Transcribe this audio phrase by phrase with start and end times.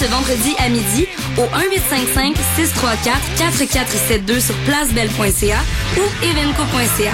[0.00, 1.06] ce vendredi à midi
[1.36, 1.42] au
[4.24, 5.58] 1855-634-4472 sur placebelle.ca
[5.98, 7.12] ou evenco.ca.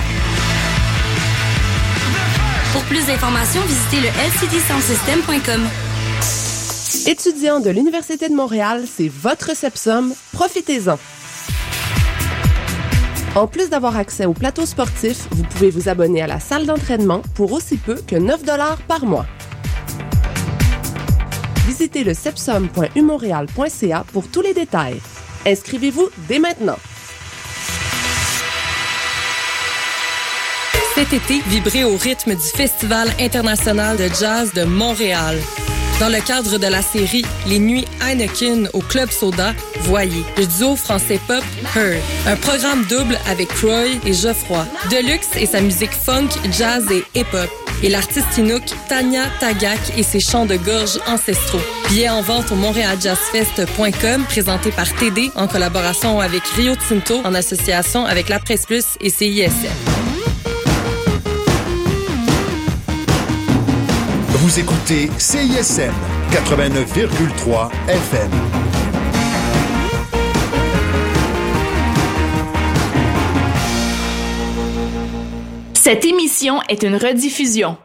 [2.72, 5.66] Pour plus d'informations, visitez le lcdsoundsystem.com.
[7.10, 10.14] Étudiants de l'Université de Montréal, c'est votre Sepsum.
[10.32, 10.96] Profitez-en.
[13.34, 17.22] En plus d'avoir accès au plateau sportif, vous pouvez vous abonner à la salle d'entraînement
[17.34, 19.26] pour aussi peu que 9 dollars par mois.
[21.66, 25.00] Visitez le sepsum.umontréal.ca pour tous les détails.
[25.44, 26.78] Inscrivez-vous dès maintenant.
[30.94, 35.36] Cet été, vibrez au rythme du Festival international de jazz de Montréal.
[35.98, 40.76] Dans le cadre de la série Les Nuits Heineken au Club Soda, voyez le duo
[40.76, 41.42] français pop
[41.74, 47.02] Her, un programme double avec Croy et Geoffroy, Deluxe et sa musique funk, jazz et
[47.18, 47.50] hip-hop,
[47.82, 51.60] et l'artiste Inuk Tanya Tagak et ses chants de gorge ancestraux.
[51.88, 58.04] Billets en vente au montrealjazzfest.com, présenté par TD en collaboration avec Rio Tinto en association
[58.04, 59.50] avec La Presse Plus et CISM.
[64.28, 65.92] Vous écoutez CISM
[66.30, 68.75] 89,3 FM.
[75.86, 77.76] Cette émission est une rediffusion.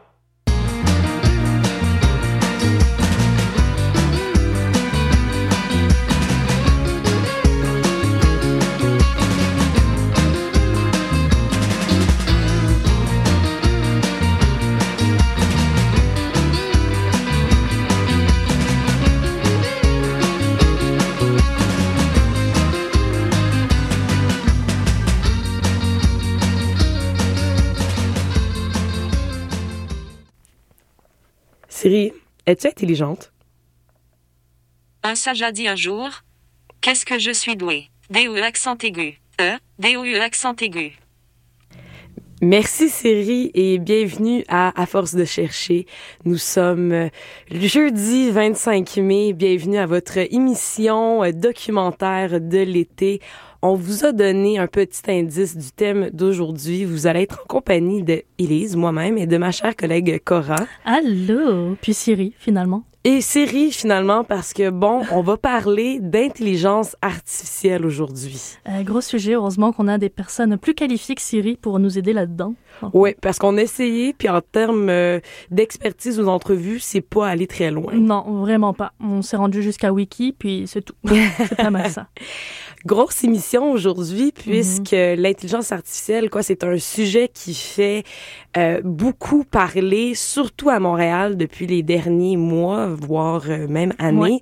[31.82, 32.12] Siri,
[32.46, 33.32] es-tu intelligente?
[35.02, 36.08] Un sage a dit un jour
[36.80, 39.18] Qu'est-ce que je suis doué D-E accent aigu.
[39.40, 40.96] E, D-O-U accent aigu.
[42.40, 45.86] Merci Siri et bienvenue à À force de chercher.
[46.24, 47.08] Nous sommes euh,
[47.50, 49.32] le jeudi 25 mai.
[49.32, 53.20] Bienvenue à votre émission euh, documentaire de l'été.
[53.64, 56.84] On vous a donné un petit indice du thème d'aujourd'hui.
[56.84, 60.56] Vous allez être en compagnie de Élise, moi-même, et de ma chère collègue Cora.
[60.84, 61.76] Allô!
[61.80, 62.82] Puis Siri, finalement.
[63.04, 68.40] Et Siri, finalement, parce que, bon, on va parler d'intelligence artificielle aujourd'hui.
[68.68, 72.12] Euh, gros sujet, heureusement qu'on a des personnes plus qualifiées que Siri pour nous aider
[72.12, 72.54] là-dedans.
[72.92, 77.46] Oui, parce qu'on a essayé, puis en termes euh, d'expertise ou d'entrevue, c'est pas aller
[77.46, 77.92] très loin.
[77.94, 78.92] Non, vraiment pas.
[79.00, 80.94] On s'est rendu jusqu'à Wiki, puis c'est tout.
[81.38, 82.08] c'est pas mal ça.
[82.84, 88.02] Grosse émission aujourd'hui puisque l'intelligence artificielle, quoi, c'est un sujet qui fait
[88.56, 94.40] euh, beaucoup parler, surtout à Montréal depuis les derniers mois, voire euh, même années.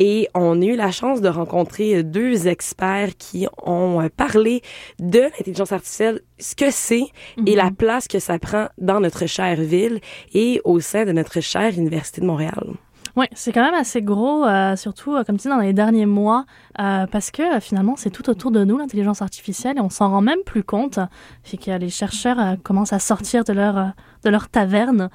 [0.00, 4.62] Et on a eu la chance de rencontrer deux experts qui ont parlé
[4.98, 7.06] de l'intelligence artificielle, ce que c'est
[7.46, 10.00] et la place que ça prend dans notre chère ville
[10.34, 12.76] et au sein de notre chère Université de Montréal.
[13.16, 16.04] Oui, c'est quand même assez gros, euh, surtout, euh, comme tu dis, dans les derniers
[16.04, 16.44] mois,
[16.78, 20.20] euh, parce que finalement, c'est tout autour de nous, l'intelligence artificielle, et on s'en rend
[20.20, 20.98] même plus compte.
[21.42, 23.92] C'est que les chercheurs commencent à sortir de leur,
[24.22, 25.08] de leur taverne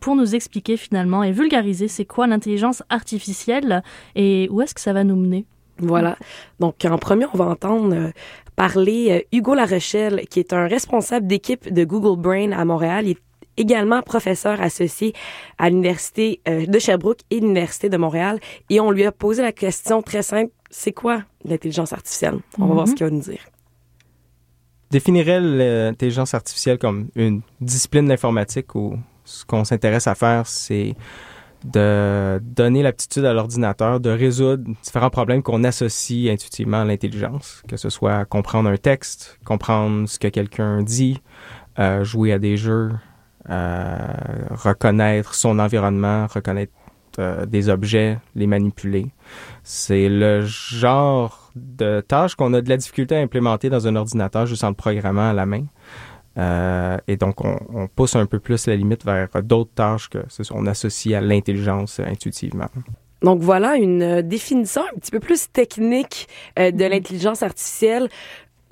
[0.00, 3.84] pour nous expliquer finalement et vulgariser c'est quoi l'intelligence artificielle
[4.16, 5.46] et où est-ce que ça va nous mener.
[5.78, 6.16] Voilà.
[6.58, 8.10] Donc, en premier, on va entendre
[8.56, 13.06] parler euh, Hugo Larochelle, qui est un responsable d'équipe de Google Brain à Montréal.
[13.06, 13.22] Il est
[13.56, 15.12] également professeur associé
[15.58, 18.40] à l'Université euh, de Sherbrooke et l'Université de Montréal.
[18.70, 22.38] Et on lui a posé la question très simple, c'est quoi l'intelligence artificielle?
[22.58, 23.46] On va voir ce qu'il va nous dire.
[24.90, 30.94] définirais l'intelligence artificielle comme une discipline d'informatique où ce qu'on s'intéresse à faire, c'est
[31.64, 37.76] de donner l'aptitude à l'ordinateur de résoudre différents problèmes qu'on associe intuitivement à l'intelligence, que
[37.76, 41.20] ce soit comprendre un texte, comprendre ce que quelqu'un dit,
[41.78, 42.92] euh, jouer à des jeux,
[43.48, 43.96] euh,
[44.50, 46.72] reconnaître son environnement, reconnaître
[47.18, 49.06] euh, des objets, les manipuler.
[49.62, 54.46] C'est le genre de tâche qu'on a de la difficulté à implémenter dans un ordinateur
[54.46, 55.64] juste en le programmant à la main.
[56.38, 60.18] Euh, et donc, on, on pousse un peu plus la limite vers d'autres tâches que
[60.28, 62.66] ce- on associe à l'intelligence intuitivement.
[63.22, 66.28] Donc voilà une euh, définition un petit peu plus technique
[66.58, 68.08] euh, de l'intelligence artificielle.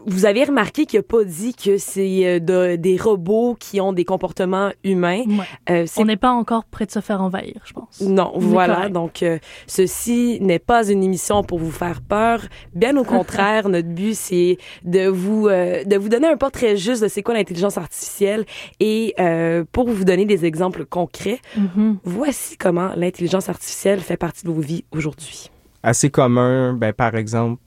[0.07, 3.93] Vous avez remarqué qu'il n'a pas dit que c'est euh, de- des robots qui ont
[3.93, 5.23] des comportements humains.
[5.27, 5.45] Ouais.
[5.71, 8.01] Euh, c'est On n'est pas encore prêt de se faire envahir, je pense.
[8.01, 8.75] Non, On voilà.
[8.77, 8.93] correct.
[8.93, 12.41] Donc, euh, ceci n'est pas une émission pour vous faire peur.
[12.75, 17.03] Bien au contraire, notre but, c'est de vous euh, de vous donner un portrait juste
[17.03, 18.45] de c'est quoi l'intelligence artificielle
[18.81, 21.41] et euh, pour vous donner des exemples concrets.
[21.57, 21.99] Mhm.
[22.05, 25.51] Voici comment l'intelligence artificielle fait partie de vos vies aujourd'hui.
[25.83, 27.61] assez communs, ben, par exemple,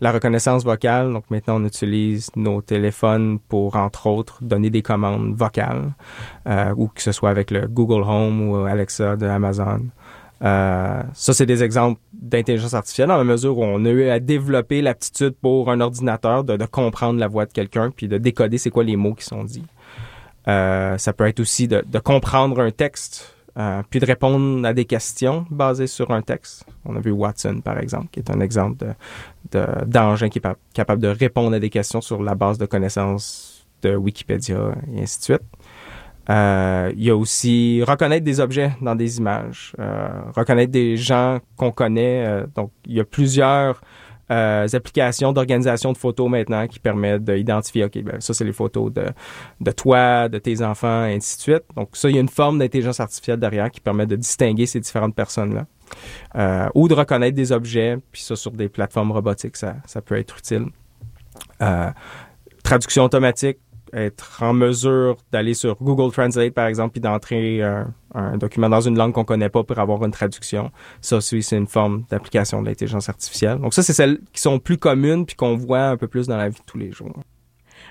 [0.00, 1.12] la reconnaissance vocale.
[1.12, 5.92] Donc maintenant, on utilise nos téléphones pour, entre autres, donner des commandes vocales,
[6.46, 9.80] euh, ou que ce soit avec le Google Home ou Alexa de Amazon.
[10.42, 14.20] Euh, ça, c'est des exemples d'intelligence artificielle dans la mesure où on a eu à
[14.20, 18.56] développer l'aptitude pour un ordinateur de, de comprendre la voix de quelqu'un puis de décoder
[18.56, 19.66] c'est quoi les mots qui sont dits.
[20.48, 24.72] Euh, ça peut être aussi de, de comprendre un texte euh, puis de répondre à
[24.72, 26.64] des questions basées sur un texte.
[26.84, 28.94] On a vu Watson, par exemple, qui est un exemple
[29.50, 33.66] de, d'engin qui est capable de répondre à des questions sur la base de connaissances
[33.82, 35.42] de Wikipédia et ainsi de suite.
[36.28, 41.38] Euh, il y a aussi reconnaître des objets dans des images, euh, reconnaître des gens
[41.56, 42.24] qu'on connaît.
[42.26, 43.80] Euh, donc, il y a plusieurs
[44.30, 48.92] euh, applications d'organisation de photos maintenant qui permettent d'identifier, OK, ben, ça, c'est les photos
[48.92, 49.06] de,
[49.60, 51.64] de toi, de tes enfants, et ainsi de suite.
[51.76, 54.80] Donc, ça, il y a une forme d'intelligence artificielle derrière qui permet de distinguer ces
[54.80, 55.66] différentes personnes-là.
[56.36, 60.16] Euh, ou de reconnaître des objets, puis ça, sur des plateformes robotiques, ça, ça peut
[60.16, 60.66] être utile.
[61.62, 61.90] Euh,
[62.62, 63.58] traduction automatique,
[63.92, 68.80] être en mesure d'aller sur Google Translate, par exemple, puis d'entrer un, un, document dans
[68.80, 70.70] une langue qu'on connaît pas pour avoir une traduction.
[71.00, 73.58] Ça aussi, c'est une forme d'application de l'intelligence artificielle.
[73.58, 76.36] Donc ça, c'est celles qui sont plus communes puis qu'on voit un peu plus dans
[76.36, 77.22] la vie de tous les jours.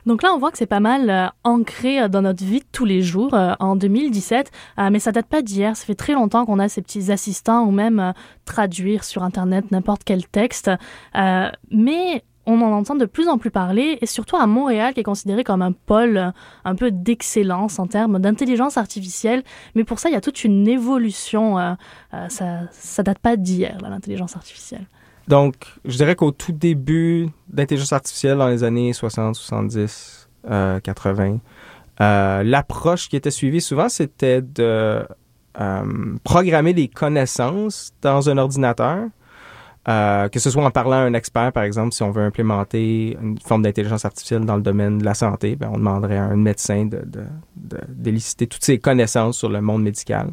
[0.05, 2.65] Donc là, on voit que c'est pas mal euh, ancré euh, dans notre vie de
[2.71, 5.75] tous les jours euh, en 2017, euh, mais ça date pas d'hier.
[5.75, 8.11] Ça fait très longtemps qu'on a ces petits assistants ou même euh,
[8.45, 10.71] traduire sur Internet n'importe quel texte.
[11.15, 15.01] Euh, mais on en entend de plus en plus parler, et surtout à Montréal, qui
[15.01, 16.31] est considéré comme un pôle euh,
[16.65, 19.43] un peu d'excellence en termes d'intelligence artificielle.
[19.75, 21.59] Mais pour ça, il y a toute une évolution.
[21.59, 21.73] Euh,
[22.13, 24.87] euh, ça, ça date pas d'hier, l'intelligence artificielle.
[25.27, 25.55] Donc,
[25.85, 31.37] je dirais qu'au tout début d'intelligence artificielle, dans les années 60, 70, euh, 80,
[32.01, 35.05] euh, l'approche qui était suivie souvent, c'était de
[36.23, 39.09] programmer des connaissances dans un ordinateur
[39.89, 43.17] euh, que ce soit en parlant à un expert, par exemple, si on veut implémenter
[43.19, 46.35] une forme d'intelligence artificielle dans le domaine de la santé, ben, on demanderait à un
[46.35, 47.01] médecin de,
[48.45, 50.31] toutes ses connaissances sur le monde médical.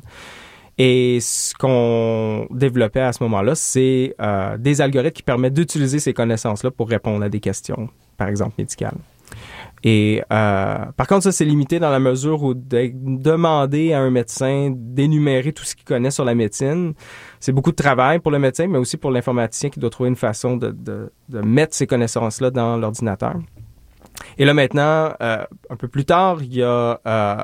[0.76, 6.12] Et ce qu'on développait à ce moment-là, c'est euh, des algorithmes qui permettent d'utiliser ces
[6.12, 7.88] connaissances-là pour répondre à des questions,
[8.18, 8.98] par exemple médicales.
[9.84, 14.10] Et euh, par contre, ça, c'est limité dans la mesure où de demander à un
[14.10, 16.94] médecin d'énumérer tout ce qu'il connaît sur la médecine,
[17.40, 20.16] c'est beaucoup de travail pour le médecin, mais aussi pour l'informaticien qui doit trouver une
[20.16, 23.36] façon de, de, de mettre ces connaissances-là dans l'ordinateur.
[24.38, 27.36] Et là maintenant, euh, un peu plus tard, il y a, euh,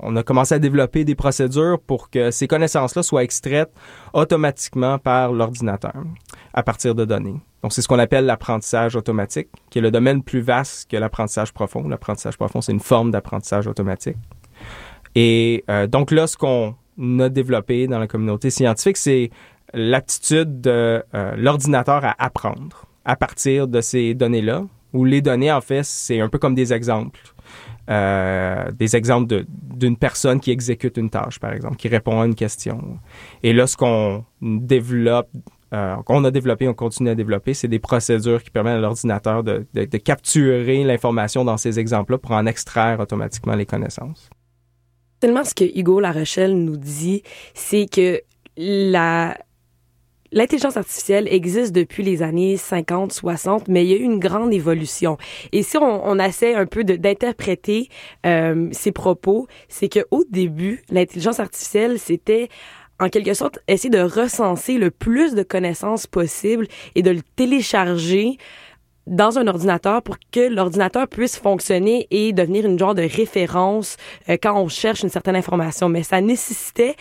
[0.00, 3.72] on a commencé à développer des procédures pour que ces connaissances-là soient extraites
[4.12, 5.94] automatiquement par l'ordinateur
[6.56, 7.40] à partir de données.
[7.62, 11.52] Donc c'est ce qu'on appelle l'apprentissage automatique, qui est le domaine plus vaste que l'apprentissage
[11.52, 11.86] profond.
[11.86, 14.16] L'apprentissage profond, c'est une forme d'apprentissage automatique.
[15.14, 16.74] Et euh, donc là, ce qu'on
[17.20, 19.30] a développé dans la communauté scientifique, c'est
[19.74, 25.60] l'aptitude de euh, l'ordinateur à apprendre à partir de ces données-là, où les données, en
[25.60, 27.20] fait, c'est un peu comme des exemples.
[27.88, 32.34] Euh, des exemples d'une personne qui exécute une tâche, par exemple, qui répond à une
[32.34, 32.98] question.
[33.44, 35.28] Et là, ce qu'on développe,
[35.72, 39.42] euh, qu'on a développé, on continue à développer, c'est des procédures qui permettent à l'ordinateur
[39.42, 39.66] de,
[39.98, 44.30] capturer l'information dans ces exemples-là pour en extraire automatiquement les connaissances.
[45.20, 47.22] Tellement ce que Hugo La Rochelle nous dit,
[47.54, 48.20] c'est que
[48.56, 49.36] la
[50.32, 54.52] L'intelligence artificielle existe depuis les années 50, 60, mais il y a eu une grande
[54.52, 55.18] évolution.
[55.52, 57.88] Et si on, on essaie un peu d'interpréter
[58.26, 62.48] euh, ces propos, c'est que au début, l'intelligence artificielle, c'était
[62.98, 68.38] en quelque sorte essayer de recenser le plus de connaissances possible et de le télécharger
[69.06, 73.96] dans un ordinateur pour que l'ordinateur puisse fonctionner et devenir une genre de référence
[74.28, 75.88] euh, quand on cherche une certaine information.
[75.88, 76.96] Mais ça nécessitait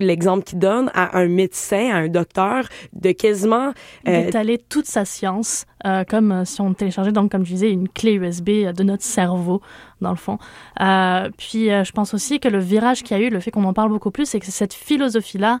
[0.00, 3.72] l'exemple qu'il donne à un médecin, à un docteur, de quasiment
[4.08, 7.70] euh, d'étaler toute sa science, euh, comme euh, si on téléchargeait donc comme je disais
[7.70, 9.60] une clé USB de notre cerveau
[10.00, 10.38] dans le fond.
[10.80, 13.64] Euh, puis je pense aussi que le virage qu'il y a eu, le fait qu'on
[13.64, 15.58] en parle beaucoup plus, c'est que cette philosophie là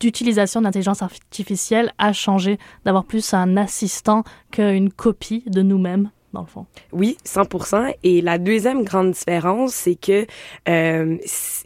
[0.00, 6.46] d'utilisation d'intelligence artificielle a changé, d'avoir plus un assistant qu'une copie de nous-mêmes dans le
[6.46, 6.66] fond.
[6.92, 7.94] Oui, 100%.
[8.02, 10.26] Et la deuxième grande différence, c'est que
[10.68, 11.16] euh,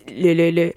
[0.09, 0.73] le, le, le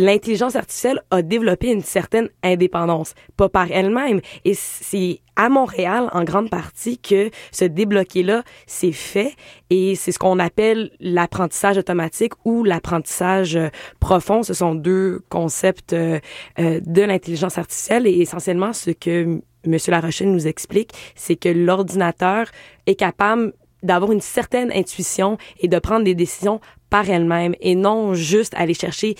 [0.00, 4.20] l'intelligence artificielle a développé une certaine indépendance, pas par elle-même.
[4.44, 9.34] Et c'est à Montréal, en grande partie, que ce débloqué-là s'est fait.
[9.70, 13.58] Et c'est ce qu'on appelle l'apprentissage automatique ou l'apprentissage
[14.00, 14.42] profond.
[14.42, 16.20] Ce sont deux concepts euh,
[16.56, 22.46] de l'intelligence artificielle et essentiellement ce que Monsieur Larochelle nous explique, c'est que l'ordinateur
[22.86, 23.52] est capable
[23.82, 28.74] d'avoir une certaine intuition et de prendre des décisions par elle-même et non juste aller
[28.74, 29.16] chercher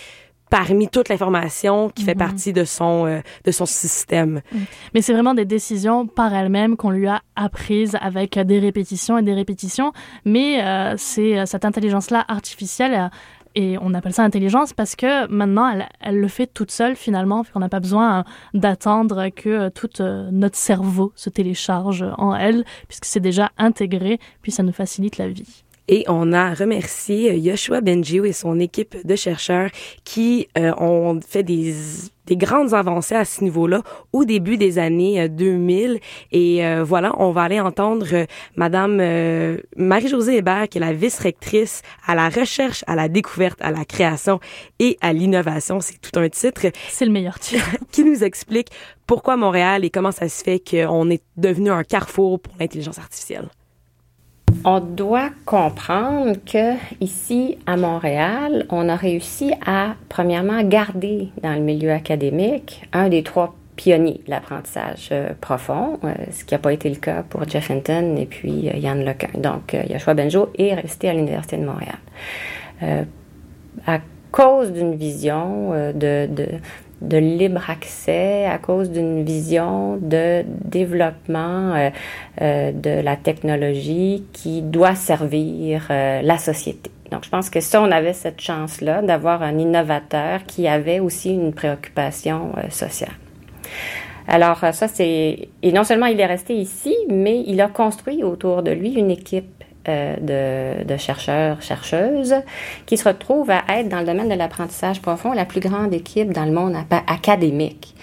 [0.51, 2.19] parmi toute l'information qui fait Mhm.
[2.19, 4.41] partie de son euh, de son système.
[4.95, 9.23] Mais c'est vraiment des décisions par elles-mêmes qu'on lui a apprises avec des répétitions et
[9.23, 9.93] des répétitions.
[10.25, 13.11] Mais euh, c'est euh, cette intelligence-là artificielle.
[13.57, 17.43] et on appelle ça intelligence parce que maintenant, elle, elle le fait toute seule finalement.
[17.53, 19.91] Qu'on n'a pas besoin d'attendre que tout
[20.31, 25.29] notre cerveau se télécharge en elle, puisque c'est déjà intégré, puis ça nous facilite la
[25.29, 25.65] vie.
[25.93, 29.71] Et on a remercié euh, Yoshua Benjiu et son équipe de chercheurs
[30.05, 31.75] qui euh, ont fait des,
[32.27, 33.83] des grandes avancées à ce niveau-là
[34.13, 35.99] au début des années euh, 2000.
[36.31, 40.93] Et euh, voilà, on va aller entendre euh, Madame euh, Marie-Josée Hébert, qui est la
[40.93, 44.39] vice-rectrice à la recherche, à la découverte, à la création
[44.79, 45.81] et à l'innovation.
[45.81, 47.69] C'est tout un titre C'est le meilleur titre.
[47.91, 48.69] qui nous explique
[49.09, 53.49] pourquoi Montréal et comment ça se fait qu'on est devenu un carrefour pour l'intelligence artificielle.
[54.65, 61.61] On doit comprendre que ici à Montréal, on a réussi à premièrement garder dans le
[61.61, 66.75] milieu académique un des trois pionniers de l'apprentissage euh, profond, euh, ce qui n'a pas
[66.75, 69.31] été le cas pour Jeff Hinton et puis euh, Yann Lequin.
[69.39, 71.99] Donc, euh, Yoshua Benjo est resté à l'Université de Montréal.
[72.83, 73.05] Euh,
[73.87, 74.01] à
[74.31, 76.47] cause d'une vision euh, de,
[77.01, 81.91] de libre accès, à cause d'une vision de développement euh,
[82.41, 86.91] euh, de la technologie qui doit servir euh, la société.
[87.11, 91.33] Donc, je pense que ça, on avait cette chance-là d'avoir un innovateur qui avait aussi
[91.33, 93.13] une préoccupation euh, sociale.
[94.29, 95.49] Alors, euh, ça, c'est.
[95.63, 99.11] Et non seulement il est resté ici, mais il a construit autour de lui une
[99.11, 102.35] équipe de, de chercheurs, chercheuses,
[102.87, 106.33] qui se retrouvent à être dans le domaine de l'apprentissage profond la plus grande équipe
[106.33, 107.95] dans le monde académique,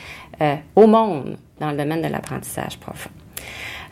[0.41, 3.09] euh, au monde, dans le domaine de l'apprentissage profond.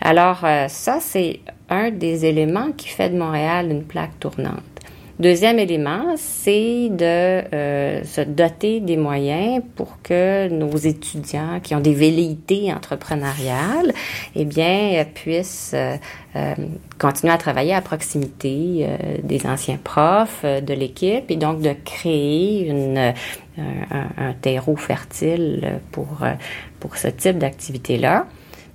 [0.01, 1.39] Alors, euh, ça, c'est
[1.70, 4.75] un des éléments qui fait de Montréal une plaque tournante.
[5.17, 7.05] Deuxième élément, c'est de
[7.55, 13.93] euh, se doter des moyens pour que nos étudiants qui ont des velléités entrepreneuriales,
[14.36, 15.95] eh bien, puissent euh,
[16.36, 16.53] euh,
[17.00, 21.74] continuer à travailler à proximité euh, des anciens profs, euh, de l'équipe, et donc de
[21.86, 26.17] créer une, un, un terreau fertile pour,
[26.81, 28.25] pour ce type d'activité-là.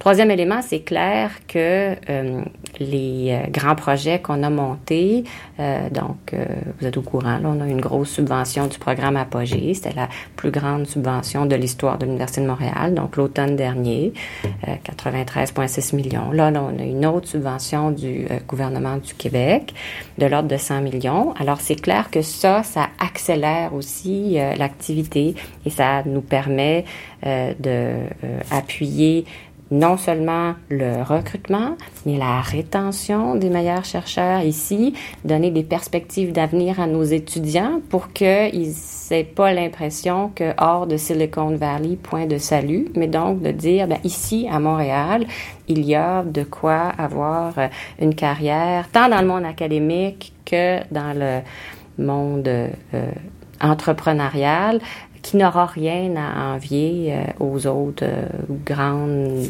[0.01, 2.41] Troisième élément, c'est clair que euh,
[2.79, 5.25] les euh, grands projets qu'on a montés,
[5.59, 6.47] euh, donc euh,
[6.81, 10.09] vous êtes au courant, là, on a une grosse subvention du programme Apogée, c'était la
[10.37, 14.15] plus grande subvention de l'histoire de l'Université de Montréal, donc l'automne dernier,
[14.67, 16.33] euh, 93,6 millions.
[16.33, 19.75] Là, là, on a une autre subvention du euh, gouvernement du Québec
[20.17, 21.35] de l'ordre de 100 millions.
[21.39, 25.35] Alors c'est clair que ça, ça accélère aussi euh, l'activité
[25.67, 26.87] et ça nous permet
[27.27, 27.69] euh, de
[28.25, 29.27] euh, appuyer
[29.71, 36.81] non seulement le recrutement, mais la rétention des meilleurs chercheurs ici, donner des perspectives d'avenir
[36.81, 38.73] à nos étudiants pour qu'ils
[39.11, 43.87] n'aient pas l'impression que hors de Silicon Valley, point de salut, mais donc de dire,
[43.87, 45.27] ben, ici à Montréal,
[45.69, 47.69] il y a de quoi avoir euh,
[48.01, 51.41] une carrière, tant dans le monde académique que dans le
[52.05, 52.69] monde euh,
[53.61, 54.81] entrepreneurial
[55.23, 58.27] qui n'aura rien à envier euh, aux autres euh,
[58.65, 59.47] grandes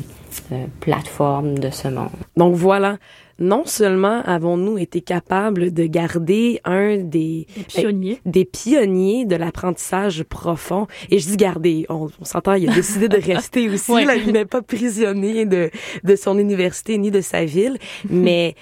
[0.52, 2.08] euh, plateformes de ce monde.
[2.36, 2.98] Donc voilà,
[3.38, 8.20] non seulement avons-nous été capables de garder un des, Des pionniers.
[8.26, 13.08] des pionniers de l'apprentissage profond, et je dis garder, on, on s'entend, il a décidé
[13.08, 14.04] de rester aussi, Ouais.
[14.04, 15.70] là, il n'est pas prisonnier de,
[16.04, 18.54] de son université ni de sa ville, mais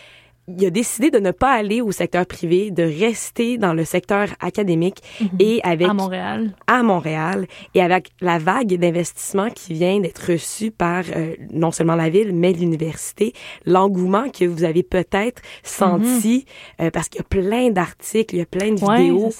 [0.48, 4.28] il a décidé de ne pas aller au secteur privé, de rester dans le secteur
[4.40, 4.98] académique
[5.38, 5.90] et avec Mhm.
[5.90, 6.50] à Montréal.
[6.66, 11.96] à Montréal et avec la vague d'investissement qui vient d'être reçue par euh, non seulement
[11.96, 13.32] la ville mais l'université,
[13.66, 16.44] l'engouement que vous avez peut-être senti
[16.80, 19.30] euh, parce qu'il y a plein d'articles, il y a plein de Ouais, vidéos.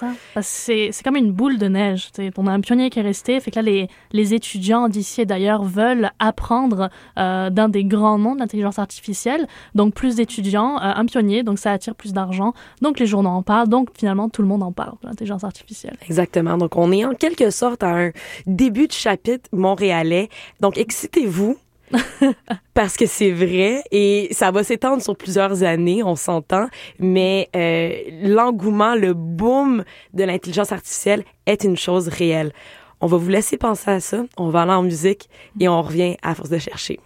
[0.43, 2.09] c'est c'est comme une boule de neige.
[2.37, 3.38] On a un pionnier qui est resté.
[3.41, 8.19] Fait que là, les, les étudiants d'ici et d'ailleurs veulent apprendre euh, dans des grands
[8.19, 9.47] noms d'intelligence artificielle.
[9.75, 12.52] Donc, plus d'étudiants, euh, un pionnier, donc ça attire plus d'argent.
[12.83, 13.69] Donc, les journaux en parlent.
[13.69, 15.97] Donc, finalement, tout le monde en parle l'intelligence artificielle.
[16.02, 16.57] Exactement.
[16.57, 18.11] Donc on est en quelque sorte à un
[18.47, 20.28] début de chapitre montréalais.
[20.61, 21.57] Donc excitez-vous.
[22.75, 27.90] parce que c'est vrai et ça va s'étendre sur plusieurs années, on s'entend, mais euh,
[28.25, 32.52] l'engouement, le boom de l'intelligence artificielle est une chose réelle.
[33.00, 36.19] On va vous laisser penser à ça, on va aller en musique et on revient
[36.21, 37.00] à force de chercher.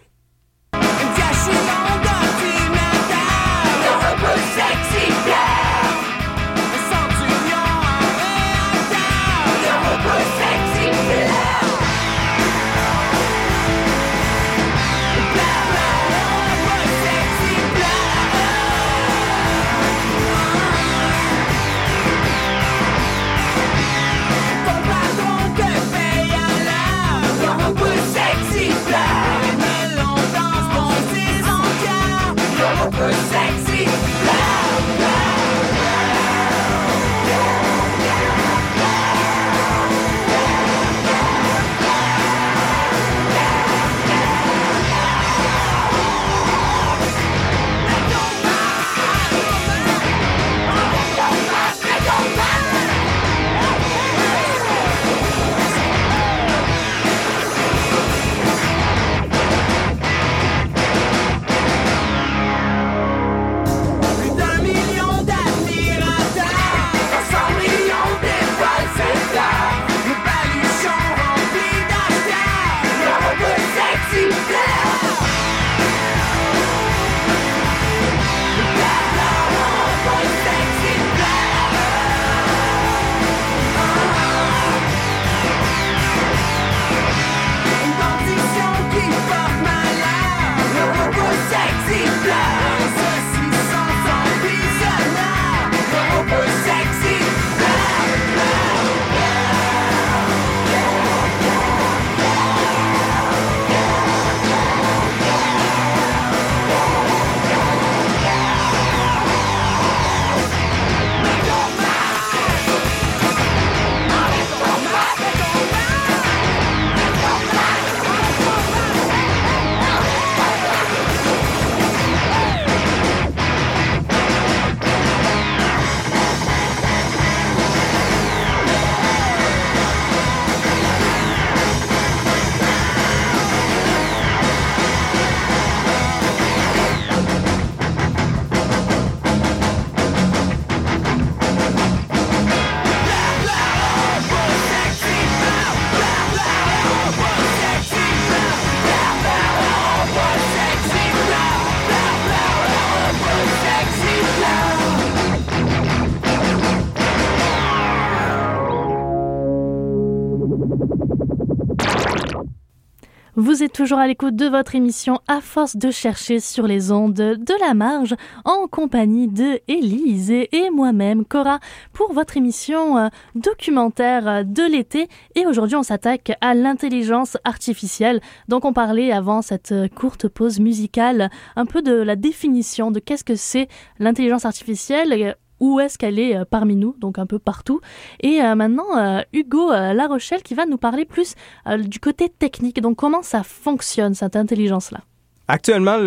[163.45, 167.13] Vous êtes toujours à l'écoute de votre émission À force de chercher sur les ondes
[167.13, 171.59] de la marge en compagnie de Élise et moi-même Cora
[171.91, 178.21] pour votre émission euh, documentaire de l'été et aujourd'hui on s'attaque à l'intelligence artificielle.
[178.47, 183.25] Donc on parlait avant cette courte pause musicale un peu de la définition de qu'est-ce
[183.25, 183.67] que c'est
[183.99, 187.79] l'intelligence artificielle où est-ce qu'elle est euh, parmi nous, donc un peu partout.
[188.19, 191.35] Et euh, maintenant, euh, Hugo La Rochelle qui va nous parler plus
[191.77, 194.99] du côté technique, donc comment ça fonctionne cette intelligence-là?
[195.47, 195.97] Actuellement,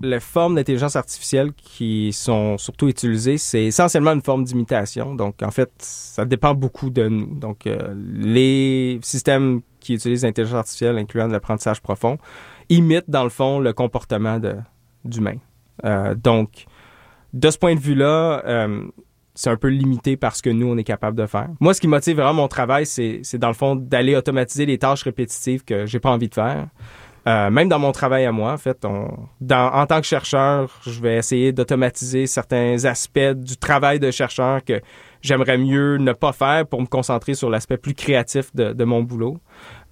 [0.00, 5.14] les formes d'intelligence artificielle qui sont surtout utilisées, c'est essentiellement une forme d'imitation.
[5.16, 7.34] Donc, en fait, ça dépend beaucoup de nous.
[7.34, 7.68] Donc,
[8.14, 12.18] les systèmes qui utilisent l'intelligence artificielle, incluant l'apprentissage profond,
[12.68, 14.40] imitent, dans le fond, le comportement
[15.04, 15.36] d'humain.
[16.16, 16.66] donc,
[17.32, 18.82] de ce point de vue-là, euh,
[19.34, 21.48] c'est un peu limité par ce que nous, on est capable de faire.
[21.60, 25.02] Moi, ce qui motive vraiment mon travail, c'est, dans le fond d'aller automatiser les tâches
[25.02, 26.66] répétitives que j'ai pas envie de faire.
[27.26, 29.10] Euh, même dans mon travail à moi, en fait, on,
[29.40, 34.64] dans, en tant que chercheur, je vais essayer d'automatiser certains aspects du travail de chercheur
[34.64, 34.80] que
[35.20, 39.02] j'aimerais mieux ne pas faire pour me concentrer sur l'aspect plus créatif de, de mon
[39.02, 39.38] boulot.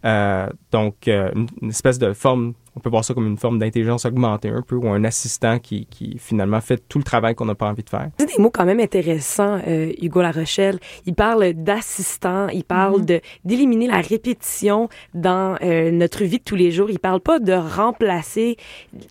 [0.04, 4.04] Euh, donc, euh, une, espèce de forme, on peut voir ça comme une forme d'intelligence
[4.04, 7.54] augmentée un peu, ou un assistant qui, qui finalement fait tout le travail qu'on n'a
[7.54, 8.10] pas envie de faire.
[8.18, 10.78] C'est des mots quand même intéressants, euh, Hugo Larochelle.
[11.06, 13.06] Il parle d'assistant, il parle mm-hmm.
[13.06, 16.90] de d'éliminer la répétition dans notre vie de tous les jours.
[16.90, 18.56] Il parle pas de remplacer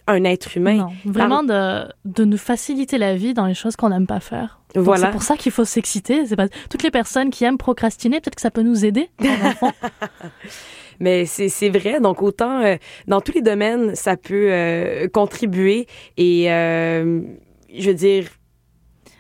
[0.08, 0.76] un être humain.
[0.76, 4.60] Non, vraiment de, de nous faciliter la vie dans les choses qu'on n'aime pas faire.
[4.76, 5.08] Voilà.
[5.08, 6.26] C'est pour ça qu'il faut s'exciter.
[6.26, 9.10] C'est pas toutes les personnes qui aiment procrastiner, peut-être que ça peut nous aider.
[11.00, 12.00] Mais c'est vrai.
[12.00, 12.76] Donc, autant euh,
[13.08, 15.88] dans tous les domaines, ça peut euh, contribuer.
[16.18, 17.22] Et euh,
[17.74, 18.28] je veux dire.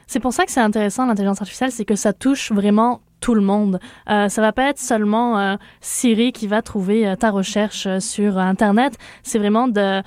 [0.07, 3.41] C'est pour ça que c'est intéressant, l'intelligence artificielle, c'est que ça touche vraiment tout le
[3.41, 3.79] monde.
[4.07, 8.93] Euh, ça va pas être seulement Siri qui va trouver ta recherche sur Internet.
[9.23, 10.03] C'est vraiment de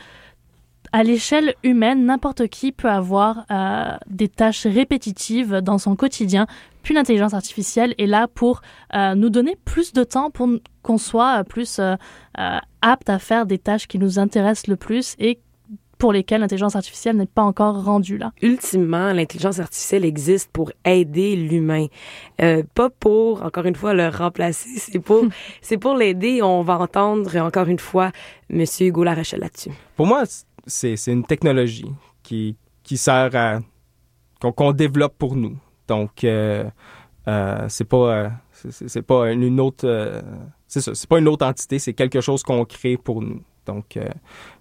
[0.93, 3.47] à l'échelle humaine, n'importe qui peut avoir
[4.09, 6.47] des tâches répétitives dans son quotidien
[6.89, 8.63] puis l'intelligence artificielle est là pour
[8.95, 10.49] euh, nous donner plus de temps pour
[10.81, 11.97] qu'on soit plus euh,
[12.39, 15.39] euh, apte à faire des tâches qui nous intéressent le plus et
[15.99, 18.33] pour lesquelles l'intelligence artificielle n'est pas encore rendue là.
[18.41, 21.89] Ultimement, l'intelligence artificielle existe pour aider l'humain,
[22.39, 24.71] pas pour encore une fois le remplacer.
[24.79, 25.27] C'est pour
[25.61, 26.41] c'est pour l'aider.
[26.41, 28.13] On va entendre encore une fois
[28.49, 29.73] Monsieur Hugo Larachel là-dessus.
[29.95, 30.23] Pour moi,
[30.69, 31.91] c'est une technologie
[32.23, 33.61] qui qui sert à
[34.41, 35.59] qu'on développe pour nous.
[35.89, 36.65] Donc, euh,
[37.27, 40.23] euh, c'est pas, euh, c'est pas une autre,
[40.67, 43.43] c'est ça, c'est pas une autre entité, c'est quelque chose qu'on crée pour nous.
[43.67, 43.99] Donc,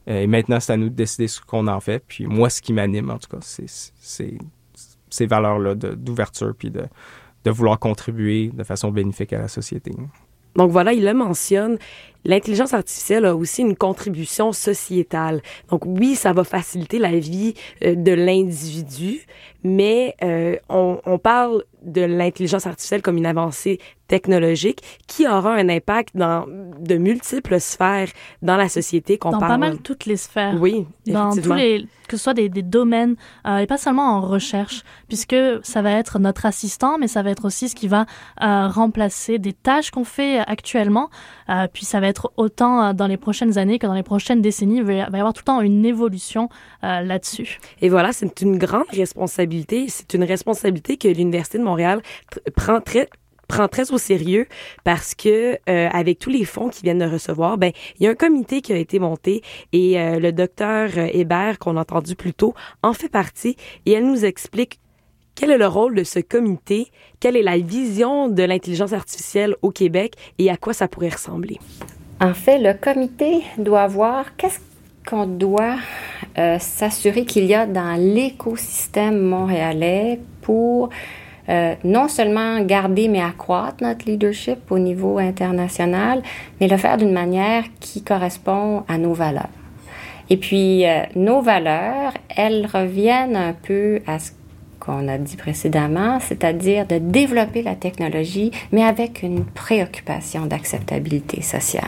[0.05, 2.03] et maintenant, c'est à nous de décider ce qu'on en fait.
[2.07, 3.93] Puis moi, ce qui m'anime, en tout cas, c'est
[5.09, 6.83] ces valeurs-là d'ouverture puis de,
[7.45, 9.91] de vouloir contribuer de façon bénéfique à la société.
[10.57, 11.77] Donc voilà, il le mentionne.
[12.27, 15.41] L'intelligence artificielle a aussi une contribution sociétale.
[15.69, 19.21] Donc oui, ça va faciliter la vie de l'individu,
[19.63, 20.15] mais
[20.69, 26.45] on, on, parle de l'intelligence artificielle comme une avancée technologique qui aura un impact dans
[26.47, 28.09] de multiples sphères
[28.41, 29.41] dans la société qu'on parle.
[29.41, 30.55] Dans pas mal toutes les sphères.
[30.59, 34.21] Oui, Dans tous les, que ce soit des, des domaines, euh, et pas seulement en
[34.21, 38.05] recherche, puisque ça va être notre assistant, mais ça va être aussi ce qui va
[38.41, 41.09] euh, remplacer des tâches qu'on fait actuellement.
[41.49, 44.77] Euh, puis ça va être autant dans les prochaines années que dans les prochaines décennies.
[44.77, 46.49] Il va y avoir tout le temps une évolution
[46.81, 47.59] là-dessus.
[47.81, 49.87] Et voilà, c'est une grande responsabilité.
[49.89, 52.01] C'est une responsabilité que l'Université de Montréal
[52.55, 52.79] prend
[53.67, 54.47] très au sérieux
[54.83, 58.11] parce que euh, avec tous les fonds qu'ils viennent de recevoir, ben il y a
[58.11, 59.41] un comité qui a été monté
[59.73, 62.53] et euh, le docteur euh, Hébert qu'on a entendu plus tôt
[62.83, 64.79] en fait partie et elle nous explique
[65.35, 69.71] quel est le rôle de ce comité, quelle est la vision de l'intelligence artificielle au
[69.71, 71.59] Québec et à quoi ça pourrait ressembler.
[72.19, 74.59] En fait, le comité doit voir qu'est-ce
[75.07, 75.77] qu'on doit
[76.59, 80.89] s'assurer qu'il y a dans l'écosystème montréalais pour
[81.49, 86.21] euh, non seulement garder mais accroître notre leadership au niveau international,
[86.59, 89.49] mais le faire d'une manière qui correspond à nos valeurs.
[90.29, 94.31] Et puis, euh, nos valeurs, elles reviennent un peu à ce
[94.87, 101.83] qu'on a dit précédemment, c'est-à-dire de développer la technologie, mais avec une préoccupation d'acceptabilité sociale.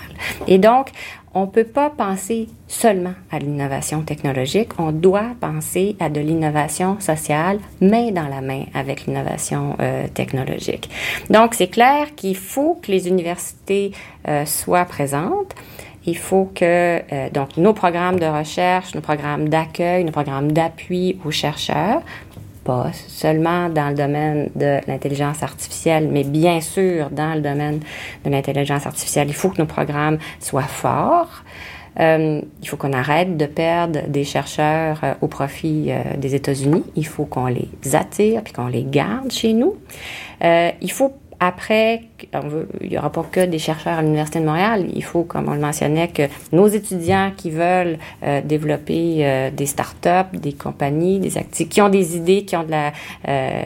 [0.47, 0.91] Et donc,
[1.33, 6.99] on ne peut pas penser seulement à l'innovation technologique, on doit penser à de l'innovation
[6.99, 10.89] sociale, main dans la main avec l'innovation euh, technologique.
[11.29, 13.91] Donc, c'est clair qu'il faut que les universités
[14.27, 15.55] euh, soient présentes.
[16.05, 21.19] Il faut que euh, donc nos programmes de recherche, nos programmes d'accueil, nos programmes d'appui
[21.25, 22.01] aux chercheurs
[22.69, 27.79] pas seulement dans le domaine de l'intelligence artificielle, mais bien sûr dans le domaine
[28.23, 29.27] de l'intelligence artificielle.
[29.27, 31.43] Il faut que nos programmes soient forts.
[31.99, 36.83] Euh, il faut qu'on arrête de perdre des chercheurs euh, au profit euh, des États-Unis.
[36.95, 39.75] Il faut qu'on les attire puis qu'on les garde chez nous.
[40.43, 42.03] Euh, il faut après,
[42.81, 44.87] il n'y aura pas que des chercheurs à l'Université de Montréal.
[44.93, 49.65] Il faut, comme on le mentionnait, que nos étudiants qui veulent euh, développer euh, des
[49.65, 52.91] startups, des compagnies, des actifs, qui ont des idées, qui ont de la,
[53.27, 53.63] euh,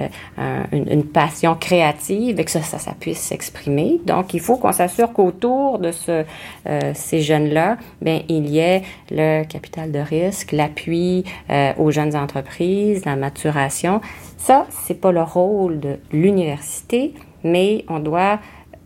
[0.72, 4.00] une, une, passion créative, et que ça, ça, ça puisse s'exprimer.
[4.06, 6.26] Donc, il faut qu'on s'assure qu'autour de ce,
[6.68, 12.16] euh, ces jeunes-là, ben il y ait le capital de risque, l'appui euh, aux jeunes
[12.16, 14.02] entreprises, la maturation.
[14.38, 18.40] Ça, c'est pas le rôle de l'université mais on doit,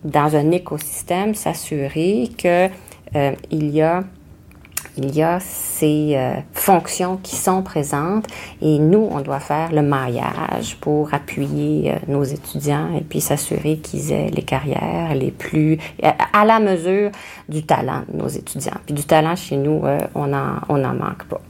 [0.04, 2.70] dans un écosystème, s'assurer que
[3.16, 4.04] euh, il y a
[4.98, 8.26] il y a ces euh, fonctions qui sont présentes
[8.62, 13.78] et nous, on doit faire le maillage pour appuyer euh, nos étudiants et puis s'assurer
[13.78, 17.12] qu'ils aient les carrières les plus à la mesure
[17.48, 18.78] du talent de nos étudiants.
[18.86, 21.42] Puis du talent chez nous, euh, on en on en manque pas.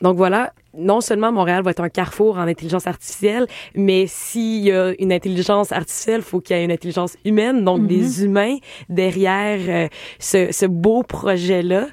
[0.00, 4.72] Donc voilà, non seulement Montréal va être un carrefour en intelligence artificielle, mais s'il y
[4.72, 7.88] a une intelligence artificielle, faut qu'il y ait une intelligence humaine, donc mm -hmm.
[7.88, 8.56] des humains
[8.88, 11.86] derrière euh, ce, ce, beau projet-là.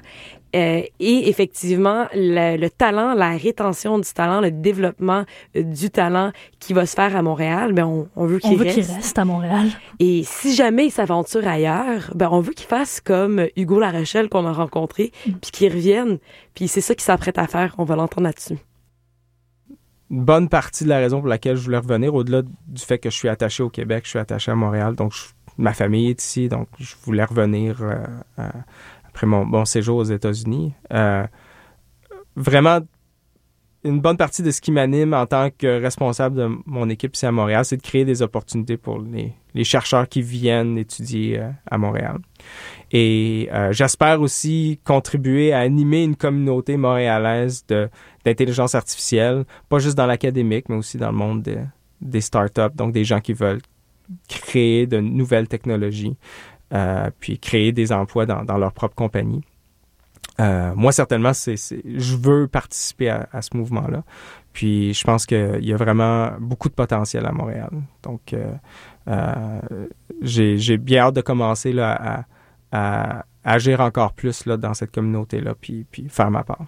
[0.56, 6.32] Euh, et effectivement, le, le, talent, la rétention du talent, le développement euh, du talent
[6.60, 8.88] qui va se faire à Montréal, ben on, on veut qu'il reste.
[8.88, 9.68] qu reste à Montréal.
[9.98, 14.46] Et si jamais il s'aventure ailleurs, ben on veut qu'il fasse comme Hugo Larochelle qu'on
[14.46, 15.32] a rencontré, mm.
[15.32, 16.18] puis qu'il revienne.
[16.54, 17.74] Puis c'est ça qu'il s'apprête à faire.
[17.76, 18.56] On va l'entendre là-dessus
[20.08, 23.10] une bonne partie de la raison pour laquelle je voulais revenir, au-delà du fait que
[23.10, 25.24] je suis attaché au Québec, je suis attaché à Montréal, donc je,
[25.58, 27.96] ma famille est ici, donc je voulais revenir euh,
[28.38, 28.48] euh,
[29.16, 30.74] après mon, mon, séjour aux États-Unis.
[30.92, 31.26] Euh,
[32.36, 32.80] vraiment,
[33.82, 37.24] une bonne partie de ce qui m'anime en tant que responsable de mon équipe ici
[37.24, 39.32] à Montréal, c'est de créer des opportunités pour les,
[39.64, 42.18] chercheurs qui viennent étudier euh, à Montréal.
[42.92, 47.64] Et euh, j'espère aussi contribuer à animer une communauté montréalaise
[48.22, 51.56] d'intelligence artificielle, pas juste dans l'académique, mais aussi dans le monde de,
[52.02, 53.62] des startups, donc des gens qui veulent
[54.28, 56.16] créer de nouvelles technologies,
[57.20, 59.42] puis créer des emplois dans, dans leur propre compagnie.
[60.38, 64.02] Euh, moi, certainement, c'est, je veux participer à, à ce mouvement-là.
[64.52, 67.70] Puis, je pense qu'il y a vraiment beaucoup de potentiel à Montréal.
[68.02, 68.52] Donc, euh,
[69.08, 69.60] euh,
[70.22, 72.24] j'ai, j'ai bien hâte de commencer là, à,
[72.72, 76.66] à, agir encore plus là, dans cette communauté-là, puis, puis faire ma part.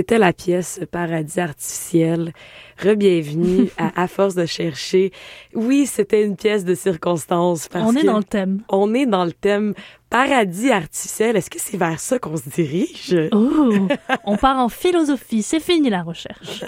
[0.00, 2.32] C'était la pièce Paradis artificiel.
[2.82, 5.12] Rebienvenue à À force de chercher.
[5.54, 7.68] Oui, c'était une pièce de circonstance.
[7.68, 8.62] Parce on est que dans le thème.
[8.68, 9.74] On est dans le thème
[10.08, 11.36] paradis artificiel.
[11.36, 13.14] Est-ce que c'est vers ça qu'on se dirige?
[13.32, 13.86] Oh,
[14.24, 15.42] on part en philosophie.
[15.42, 16.64] C'est fini la recherche.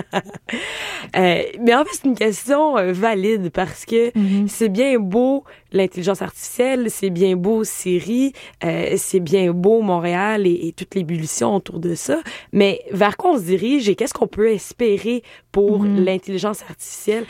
[1.16, 4.46] euh, mais en fait, c'est une question euh, valide parce que Mhm.
[4.48, 8.32] c'est bien beau l'intelligence artificielle, c'est bien beau Siri,
[8.64, 12.20] euh, c'est bien beau Montréal et, et toute l'ébullition autour de ça.
[12.52, 15.22] Mais vers quoi on se dirige et qu'est-ce qu'on peut espérer
[15.52, 16.04] pour Mhm.
[16.04, 17.24] l'intelligence artificielle?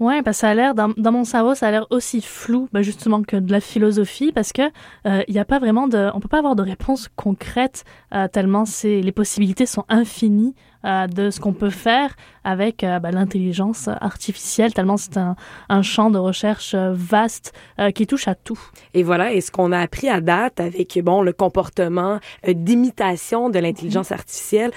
[0.00, 2.68] Ouais, parce que ça a l'air dans, dans mon cerveau, ça a l'air aussi flou,
[2.72, 4.62] bah, justement que de la philosophie, parce que
[5.06, 8.28] euh, il y a pas vraiment de, on peut pas avoir de réponse concrète euh,
[8.28, 12.14] tellement c'est les possibilités sont infinies euh, de ce qu'on peut faire
[12.44, 15.34] avec euh, bah, l'intelligence artificielle, tellement c'est un,
[15.68, 18.60] un champ de recherche euh, vaste euh, qui touche à tout.
[18.94, 23.50] Et voilà, et ce qu'on a appris à date avec bon le comportement euh, d'imitation
[23.50, 24.70] de l'intelligence artificielle.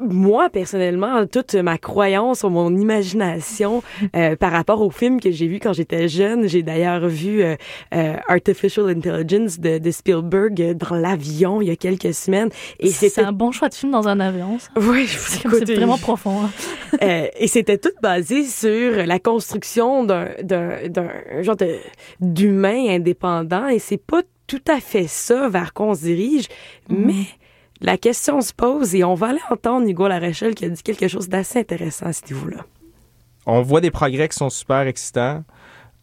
[0.00, 3.82] Moi, personnellement, toute ma croyance ou mon imagination
[4.16, 7.56] euh, par rapport au film que j'ai vu quand j'étais jeune, j'ai d'ailleurs vu euh,
[7.94, 12.50] euh, Artificial Intelligence de, de Spielberg dans l'avion il y a quelques semaines.
[12.78, 14.58] Et C'est un bon choix de film dans un avion.
[14.58, 14.68] ça.
[14.76, 16.42] oui, C'est vraiment profond.
[16.44, 16.50] hein.
[17.02, 20.28] euh, et c'était tout basé sur la construction d'un
[21.42, 21.76] genre de
[22.20, 26.46] d'humain indépendant et c'est pas tout à fait ça vers quoi on se dirige,
[26.88, 27.26] mais
[27.80, 31.08] la question se pose et on va aller entendre Hugo Larachelle qui a dit quelque
[31.08, 32.64] chose d'assez intéressant à ce niveau-là.
[33.46, 35.44] On voit des progrès qui sont super excitants.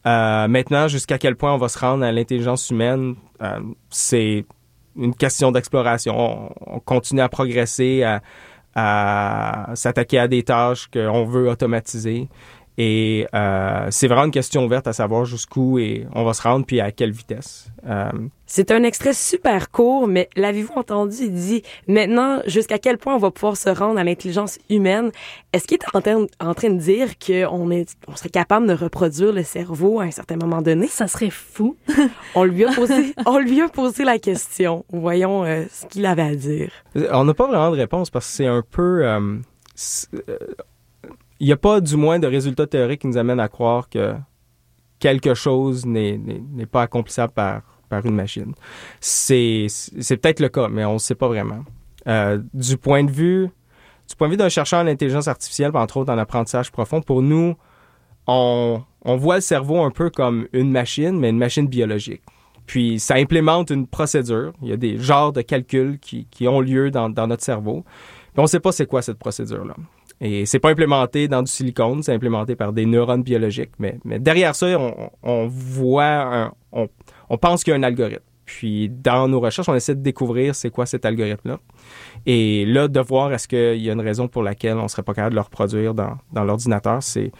[0.06, 3.60] Euh, maintenant, jusqu'à quel point on va se rendre à l'intelligence humaine, euh,
[3.90, 4.44] c'est
[4.96, 6.14] une question d'exploration.
[6.18, 8.02] On, on continue à progresser,
[8.74, 12.28] à s'attaquer à des tâches qu'on veut automatiser.
[12.80, 16.64] Et euh, c'est vraiment une question ouverte à savoir jusqu'où et on va se rendre
[16.64, 17.72] puis à quelle vitesse.
[17.88, 18.08] Euh,
[18.46, 21.16] C'est un extrait super court, mais l'avez-vous entendu?
[21.22, 25.10] Il dit maintenant jusqu'à quel point on va pouvoir se rendre à l'intelligence humaine?
[25.52, 28.74] Est-ce qu'il est en train, en train de dire qu'on est, on serait capable de
[28.74, 30.86] reproduire le cerveau à un certain moment donné?
[30.86, 31.76] Ça serait fou.
[32.36, 34.84] On lui a posé, on lui a posé la question.
[34.92, 36.70] Voyons euh, ce qu'il avait à dire.
[37.10, 39.02] On n'a pas vraiment de réponse parce que c'est un peu.
[41.40, 44.14] Il n'y a pas du moins de résultats théoriques qui nous amènent à croire que
[44.98, 46.18] quelque chose n'est
[46.70, 48.54] pas accomplissable par, par une machine.
[49.00, 51.64] C'est c'est peut-être le cas, mais on ne sait pas vraiment.
[52.06, 53.50] Euh, du point de vue
[54.08, 57.20] du point de vue d'un chercheur en intelligence artificielle, entre autres en apprentissage profond, pour
[57.20, 57.56] nous,
[58.26, 62.22] on, on voit le cerveau un peu comme une machine, mais une machine biologique.
[62.66, 64.52] Puis ça implémente une procédure.
[64.62, 67.84] Il y a des genres de calculs qui, qui ont lieu dans, dans notre cerveau.
[68.32, 69.74] Puis on ne sait pas c'est quoi cette procédure-là.
[70.20, 73.72] Et c'est pas implémenté dans du silicone, c'est implémenté par des neurones biologiques.
[73.78, 76.88] Mais, mais derrière ça, on, on voit, un- on,
[77.28, 78.22] on pense qu'il y a un algorithme.
[78.44, 81.58] Puis dans nos recherches, on essaie de découvrir c'est quoi cet algorithme-là.
[82.24, 85.12] Et là, de voir est-ce qu'il y a une raison pour laquelle on serait pas
[85.12, 87.30] capable de le reproduire dans, dans l'ordinateur, c'est,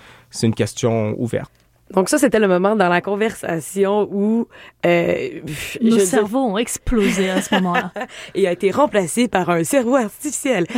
[0.42, 1.50] une question ouverte.
[1.90, 4.46] Donc ça, c'était le moment dans la conversation où
[4.84, 5.40] euh,
[5.80, 7.92] Nos cerveaux ont explosé à ce moment-là.
[8.34, 10.66] il a été remplacé par un cerveau artificiel.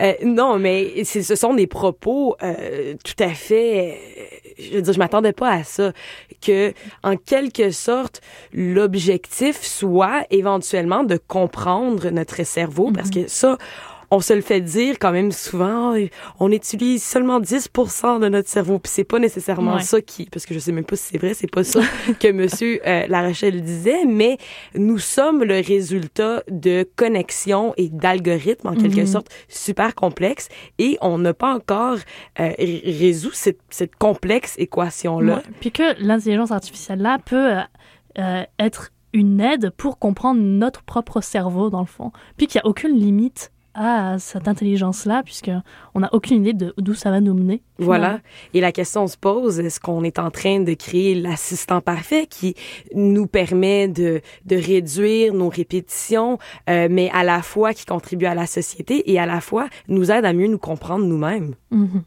[0.00, 3.90] Euh, non, mais ce sont des propos euh, tout à fait.
[3.90, 4.24] euh,
[4.58, 5.92] je veux dire, je m'attendais pas à ça.
[6.40, 6.72] Que,
[7.02, 8.22] en quelque sorte,
[8.54, 13.58] l'objectif soit éventuellement de comprendre notre cerveau, parce que ça.
[14.12, 15.98] On se le fait dire quand même souvent, Ah,
[16.40, 19.82] on utilise seulement 10% de notre cerveau, puis c'est pas nécessairement Ouais.
[19.82, 21.80] ça qui, parce que je sais même pas si c'est vrai, c'est pas ça
[22.18, 24.38] que Monsieur euh, Larachelle disait, mais
[24.74, 29.06] nous sommes le résultat de connexions et d'algorithmes en quelque Mhm.
[29.06, 31.98] sorte super complexes, et on n'a pas encore
[32.40, 35.36] euh, résolu cette, cette complexe équation-là.
[35.36, 35.42] Ouais.
[35.60, 37.60] Puis que l'intelligence artificielle-là peut euh,
[38.18, 42.12] euh, être une aide pour comprendre notre propre cerveau, dans le fond.
[42.36, 46.94] Puis qu'il n'y a aucune limite à cette intelligence-là, puisqu'on n'a aucune idée de d'où
[46.94, 47.62] ça va nous mener.
[47.78, 48.20] Voilà.
[48.52, 52.54] Et la question se pose, est-ce qu'on est en train de créer l'assistant parfait qui
[52.94, 58.34] nous permet de, de réduire nos répétitions, euh, mais à la fois qui contribue à
[58.34, 61.54] la société et à la fois nous aide à mieux nous comprendre nous-mêmes?
[61.70, 62.02] Mhm.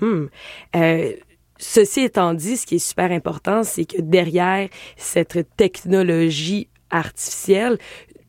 [0.00, 0.26] Hmm.
[0.74, 1.12] Euh,
[1.56, 7.78] ceci étant dit, ce qui est super important, c'est que derrière cette technologie artificielle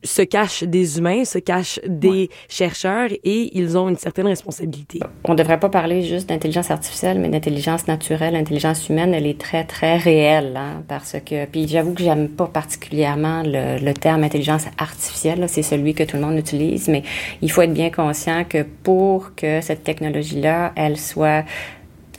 [0.06, 5.00] se cachent des humains, se cachent des chercheurs et ils ont une certaine responsabilité.
[5.24, 8.34] On ne devrait pas parler juste d'intelligence artificielle, mais d'intelligence naturelle.
[8.34, 12.46] L'intelligence humaine, elle est très, très réelle, hein, parce que, puis j'avoue que j'aime pas
[12.46, 17.02] particulièrement le, le terme intelligence artificielle, là, c'est celui que tout le monde utilise, mais
[17.42, 21.44] il faut être bien conscient que pour que cette technologie-là, elle soit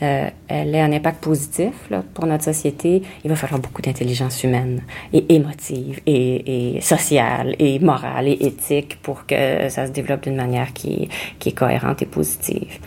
[0.01, 4.43] euh, elle ait un impact positif là, pour notre société, il va falloir beaucoup d'intelligence
[4.43, 4.83] humaine
[5.13, 10.35] et émotive et, et, sociale et morale et éthique pour que ça se développe d'une
[10.35, 12.79] manière qui qui est cohérente et positive.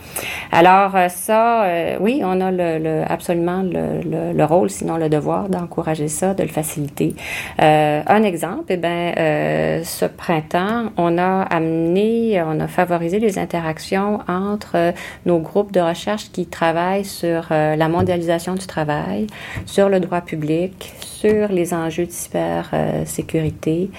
[0.51, 4.97] Alors euh, ça, euh, oui, on a le, le absolument le, le, le, rôle, sinon
[4.97, 7.15] le devoir d'encourager ça, de le faciliter.
[7.61, 14.19] Euh, un exemple, eh ben, ce printemps, on a amené, on a favorisé les interactions
[14.27, 14.93] entre
[15.25, 19.27] nos groupes de recherche qui travaillent sur la mondialisation du travail,
[19.65, 23.89] sur le droit public, sur les enjeux de cybersécurité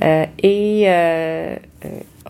[0.00, 1.56] euh, et euh,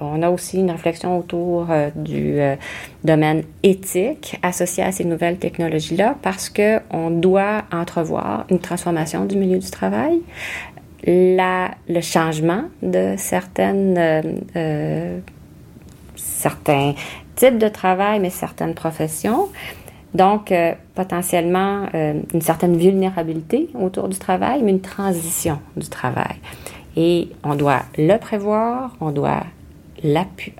[0.01, 2.57] on a aussi une réflexion autour euh, du euh,
[3.05, 9.37] domaine éthique associé à ces nouvelles technologies-là parce que on doit entrevoir une transformation du
[9.37, 10.21] milieu du travail,
[11.07, 13.97] la, le changement de certaines
[14.57, 15.21] euh,
[16.17, 16.95] certains
[17.37, 19.49] types de travail, mais certaines professions.
[20.15, 26.37] Donc, euh, potentiellement, euh, une certaine vulnérabilité autour du travail, mais une transition du travail.
[26.97, 29.45] Et on doit le prévoir, on doit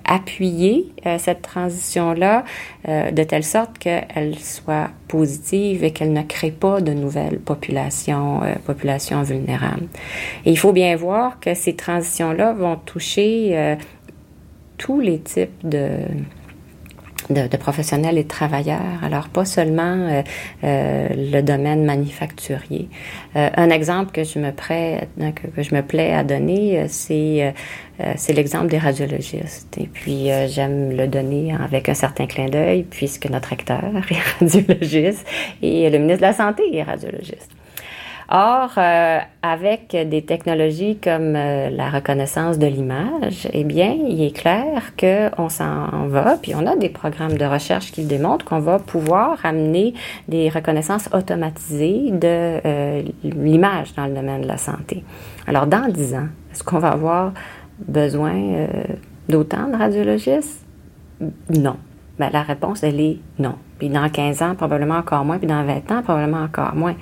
[0.05, 2.43] appuyer euh, cette transition-là
[2.87, 8.43] euh, de telle sorte qu'elle soit positive et qu'elle ne crée pas de nouvelles populations,
[8.43, 9.87] euh, populations vulnérables.
[10.45, 13.77] Et il faut bien voir que ces transitions-là vont toucher
[14.77, 15.89] tous les types de,
[17.29, 19.03] de, de, professionnels et de travailleurs.
[19.03, 20.21] Alors, pas seulement euh,
[20.63, 22.89] euh, le domaine manufacturier.
[23.35, 26.85] Euh, un exemple que je me prête, que, que, je me plais à donner, euh,
[26.87, 27.53] c'est
[28.01, 29.77] euh, c'est l'exemple des radiologistes.
[29.77, 35.25] Et puis, j'aime le donner avec un certain clin d'œil, puisque notre recteur est radiologiste
[35.61, 37.51] et le ministre de la Santé est radiologiste.
[38.29, 44.35] Or, euh, avec des technologies comme euh, la reconnaissance de l'image, eh bien, il est
[44.35, 48.79] clair qu'on s'en va, puis on a des programmes de recherche qui démontrent qu'on va
[48.79, 49.93] pouvoir amener
[50.27, 55.03] des reconnaissances automatisées de euh, l'image dans le domaine de la santé.
[55.47, 57.33] Alors, dans 10 ans, est-ce qu'on va avoir
[57.79, 58.67] besoin
[59.27, 60.65] d'autant de radiologistes?
[61.49, 61.75] Non.
[62.19, 63.55] Ben, la réponse, elle est non.
[63.83, 65.37] Puis dans 15 ans, probablement encore moins.
[65.37, 66.95] Puis dans 20 ans, probablement encore moins.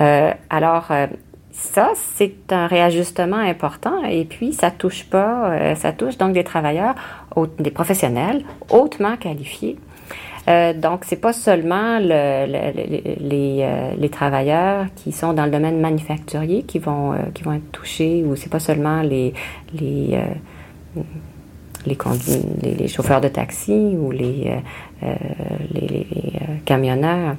[0.00, 1.08] Euh, alors, euh,
[1.52, 4.02] ça, c'est un réajustement important.
[4.02, 6.94] Et puis, ça touche pas, euh, ça touche donc des travailleurs,
[7.58, 9.76] des professionnels hautement qualifiés.
[10.48, 15.82] Euh, donc, c'est pas seulement le, le, les, les, travailleurs qui sont dans le domaine
[15.82, 19.34] manufacturier qui vont, qui vont être touchés, ou c'est pas seulement les
[21.86, 21.96] les,
[22.62, 24.52] les, les, chauffeurs de taxi ou les,
[25.02, 25.14] euh,
[25.72, 26.32] les, les
[26.64, 27.36] camionneurs.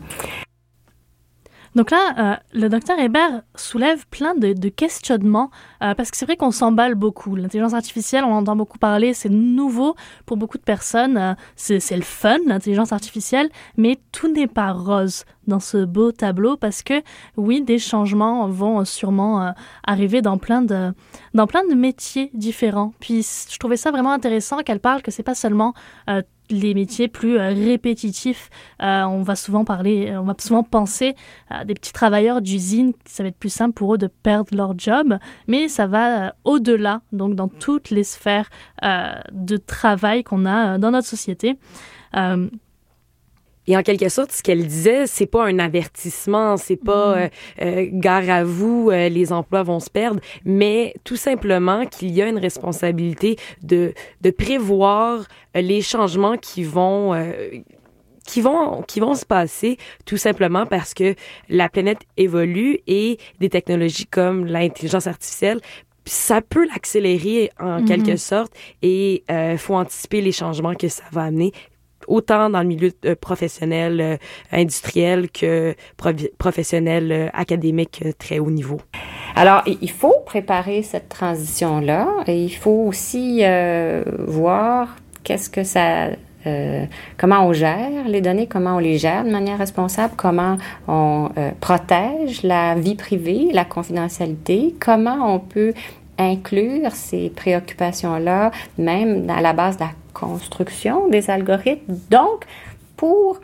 [1.78, 5.52] Donc là, euh, le docteur Hébert soulève plein de, questionnements
[5.84, 7.36] euh, parce que c'est vrai qu'on s'emballe beaucoup.
[7.36, 11.18] L'intelligence artificielle, on entend beaucoup parler, c'est nouveau pour beaucoup de personnes.
[11.18, 16.58] Euh, c'est le fun, l'intelligence artificielle, mais tout n'est pas rose dans ce beau tableau
[16.58, 16.96] parce que
[17.38, 19.54] oui, des changements vont sûrement
[19.86, 20.94] arriver dans plein de
[21.36, 22.94] dans plein de métiers différents.
[23.00, 25.74] Puis je trouvais ça vraiment intéressant qu'elle parle que c'est pas seulement
[26.50, 28.50] les métiers plus euh, répétitifs.
[28.82, 31.16] Euh, on va souvent parler, on va souvent penser
[31.50, 34.78] à des petits travailleurs d'usine, ça va être plus simple pour eux de perdre leur
[34.78, 35.18] job,
[35.48, 38.50] mais ça va euh, au-delà, donc dans toutes les sphères
[38.84, 41.58] euh, de travail qu'on a dans notre société.
[42.16, 42.50] Euh,
[43.68, 47.20] et en quelque sorte, ce qu'elle disait, c'est pas un avertissement, c'est pas mmh.
[47.20, 47.28] euh,
[47.62, 52.22] euh, gare à vous, euh, les emplois vont se perdre, mais tout simplement qu'il y
[52.22, 57.34] a une responsabilité de de prévoir euh, les changements qui vont euh,
[58.26, 61.16] qui vont qui vont se passer tout simplement parce que
[61.50, 65.62] la planète évolue et des technologies comme l'intelligence artificielle
[66.06, 67.86] ça peut l'accélérer en mmh.
[67.86, 71.52] quelque sorte et euh, faut anticiper les changements que ça va amener
[72.08, 74.18] autant dans le milieu euh, professionnel, euh,
[74.52, 75.76] industriel que
[76.38, 78.80] professionnel, euh, académique très haut niveau.
[79.36, 83.44] Alors, il faut préparer cette transition-là et il faut aussi
[84.28, 86.10] voir qu'est-ce que ça
[87.18, 91.30] comment on gère les données, comment on les gère de manière responsable, comment on
[91.60, 95.74] protège la vie privée, la confidentialité, comment on peut
[96.18, 101.98] inclure ces préoccupations-là, même à la base de la construction des algorithmes.
[102.10, 102.46] Donc,
[102.96, 103.40] pour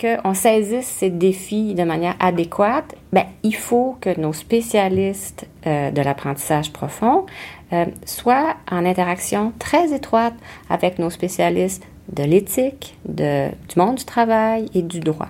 [0.00, 6.00] qu'on saisisse ces défis de manière adéquate, ben, il faut que nos spécialistes euh, de
[6.02, 7.26] l'apprentissage profond
[7.72, 10.34] euh, soient en interaction très étroite
[10.70, 15.28] avec nos spécialistes de l'éthique, de, du monde du travail et du droit.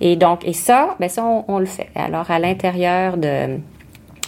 [0.00, 1.88] Et donc, et ça, ben ça, on, on le fait.
[1.94, 3.58] Alors, à l'intérieur de,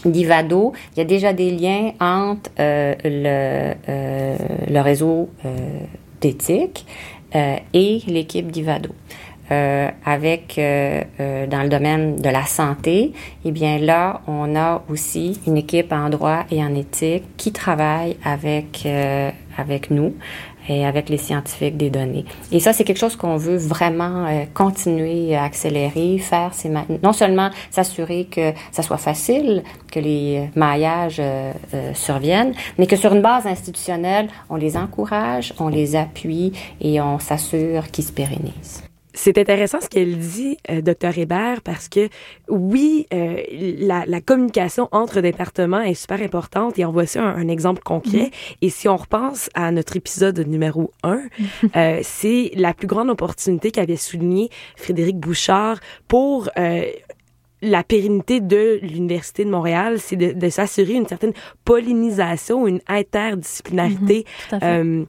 [0.05, 4.37] d'Ivado, il y a déjà des liens entre euh, le, euh,
[4.69, 5.49] le réseau euh,
[6.21, 6.87] d'éthique
[7.35, 8.91] euh, et l'équipe d'Ivado.
[9.51, 13.13] euh, avec euh, euh, dans le domaine de la santé,
[13.45, 18.17] eh bien là, on a aussi une équipe en droit et en éthique qui travaille
[18.25, 18.87] avec
[19.59, 20.15] avec nous
[20.69, 22.25] et avec les scientifiques des données.
[22.51, 26.51] Et ça, c'est quelque chose qu'on veut vraiment continuer à accélérer, faire.
[26.53, 26.71] C'est
[27.03, 31.23] non seulement s'assurer que ça soit facile, que les maillages
[31.95, 37.19] surviennent, mais que sur une base institutionnelle, on les encourage, on les appuie et on
[37.19, 38.83] s'assure qu'ils se pérennisent.
[39.15, 42.09] C'est intéressant ce qu'elle dit, euh, docteur Hébert, parce que
[42.49, 43.43] oui, euh,
[43.79, 48.31] la, la, communication entre départements est super importante et on voit ça un, exemple concret.
[48.31, 48.57] Mm-hmm.
[48.63, 51.23] Et si on repense à notre épisode numéro un,
[51.77, 56.85] euh, c'est la plus grande opportunité qu'avait souligné Frédéric Bouchard pour euh,
[57.63, 61.33] la pérennité de l'Université de Montréal, c'est de, de s'assurer une certaine
[61.65, 64.27] pollinisation, une interdisciplinarité.
[64.51, 64.59] Mm-hmm.
[64.63, 65.05] euh,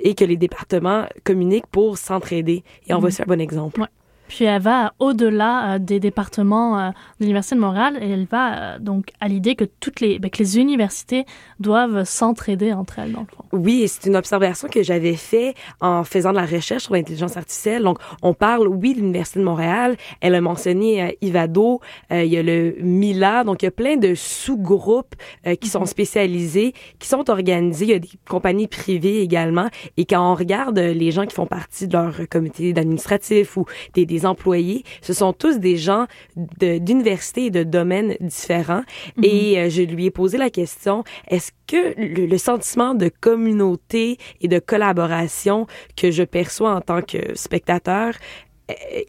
[0.00, 2.64] et que les départements communiquent pour s'entraider.
[2.86, 3.14] Et on voit mhm.
[3.14, 3.88] ça un bon exemple.
[4.34, 8.74] Puis elle va au-delà euh, des départements euh, de l'Université de Montréal et elle va
[8.74, 11.24] euh, donc à l'idée que toutes les, ben, que les universités
[11.60, 13.44] doivent s'entraider entre elles, dans le fond.
[13.52, 17.84] Oui, c'est une observation que j'avais fait en faisant de la recherche sur l'intelligence artificielle.
[17.84, 19.96] Donc, on parle, oui, de l'Université de Montréal.
[20.20, 21.80] Elle a mentionné Ivado.
[22.10, 23.44] il y a le Mila.
[23.44, 25.14] Donc, il y a plein de sous-groupes
[25.60, 25.86] qui sont mhm.
[25.86, 27.84] spécialisés, qui sont organisés.
[27.84, 29.68] Il y a des compagnies privées également.
[29.96, 34.06] Et quand on regarde les gens qui font partie de leur comité d'administratif ou des
[34.06, 36.06] des employés, ce sont tous des gens
[36.36, 38.82] d'universités et de domaines différents.
[39.16, 39.24] Mhm.
[39.24, 44.48] Et euh, je lui ai posé la question, est-ce que le, sentiment de communauté et
[44.48, 45.66] de collaboration
[45.96, 48.14] que je perçois en tant que spectateur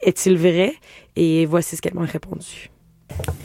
[0.01, 0.73] est-il vrai?
[1.15, 2.69] Et voici ce qu'elle m'a répondu.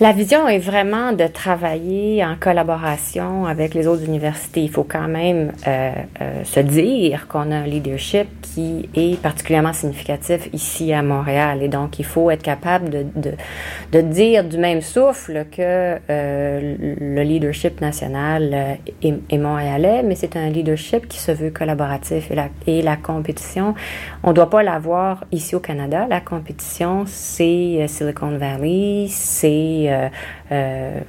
[0.01, 4.63] La vision est vraiment de travailler en collaboration avec les autres universités.
[4.63, 5.93] Il faut quand même euh,
[6.23, 11.63] euh, se dire qu'on a un leadership qui est particulièrement significatif ici à Montréal.
[11.63, 17.83] Et donc, il faut être capable de, dire du même souffle que euh, le leadership
[17.83, 22.31] national est, montréalais, mais c'est un leadership qui se veut collaboratif.
[22.31, 23.75] Et la, et la compétition,
[24.23, 26.07] on ne doit pas l'avoir ici au Canada.
[26.09, 29.50] La compétition, c'est Silicon Valley, c'est
[29.89, 30.09] euh,
[30.53, 31.01] euh,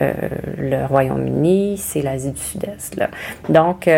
[0.00, 0.12] euh,
[0.56, 3.00] le Royaume-Uni, c'est l'Asie du Sud-Est.
[3.48, 3.88] Donc,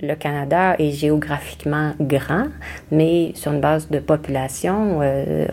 [0.00, 2.48] le Canada est géographiquement grand,
[2.90, 5.00] mais sur une base de population,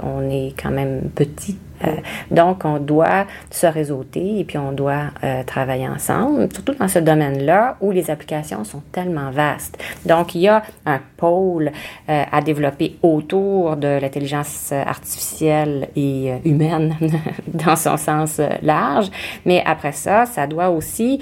[0.01, 1.91] on est quand même petit euh,
[2.31, 6.99] donc, on doit se réseauter et puis on doit euh, travailler ensemble, surtout dans ce
[6.99, 9.77] domaine-là où les applications sont tellement vastes.
[10.05, 11.71] Donc, il y a un pôle
[12.09, 16.95] euh, à développer autour de l'intelligence artificielle et humaine
[17.47, 19.09] dans son sens large,
[19.45, 21.19] mais après ça, ça doit aussi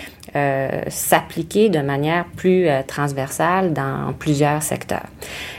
[0.87, 5.07] s'appliquer de manière plus transversale dans plusieurs secteurs.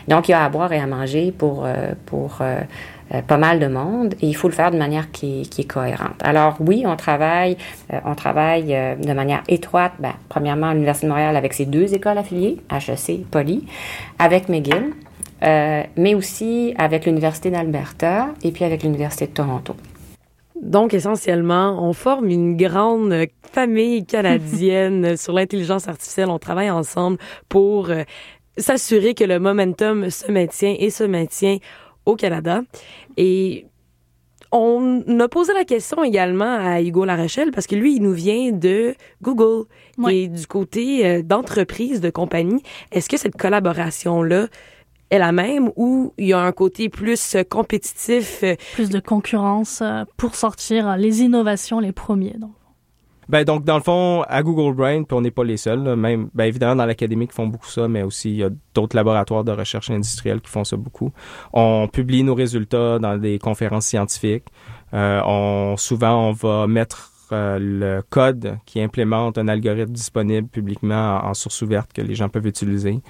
[0.09, 1.67] Donc, il y a à boire et à manger pour,
[2.07, 2.41] pour
[3.15, 5.71] euh, pas mal de monde et il faut le faire de manière qui, qui est
[5.71, 6.15] cohérente.
[6.23, 7.57] Alors oui, on travaille,
[7.93, 11.67] euh, on travaille euh, de manière étroite, ben, premièrement à l'Université de Montréal avec ses
[11.67, 13.67] deux écoles affiliées, HEC, Poly,
[14.19, 14.95] avec McGill,
[15.97, 19.75] mais aussi avec l'Université d'Alberta et puis avec l'Université de Toronto.
[20.63, 26.31] Donc, essentiellement, on forme une grande famille canadienne sur l'intelligence artificielle.
[26.31, 27.91] On travaille ensemble pour
[28.57, 31.59] s'assurer que le momentum se maintient et se maintient
[32.07, 32.63] au Canada.
[33.17, 33.67] Et
[34.53, 38.53] on a posé la question également à Hugo Larochelle parce que lui, il nous vient
[38.53, 39.65] de Google
[40.11, 42.63] et du côté euh, d'entreprise, de compagnie.
[42.93, 44.49] Est-ce que cette collaboration-là
[45.13, 48.41] est la même ou il y a un côté plus compétitif?
[48.43, 52.37] Euh, plus de concurrence euh, pour sortir les innovations les premiers.
[52.39, 52.53] Donc.
[53.29, 56.29] Ben, donc, dans le fond, à Google Brain, puis on n'est pas les seuls, même,
[56.35, 59.45] ben, évidemment, dans l'académie qui font beaucoup ça, mais aussi, il y a d'autres laboratoires
[59.45, 61.13] de recherche industrielle qui font ça beaucoup.
[61.53, 64.47] On publie nos résultats dans des conférences scientifiques.
[64.93, 71.21] Euh, on, souvent, on va mettre euh, le code qui implémente un algorithme disponible publiquement
[71.23, 73.01] en, en source ouverte que les gens peuvent utiliser.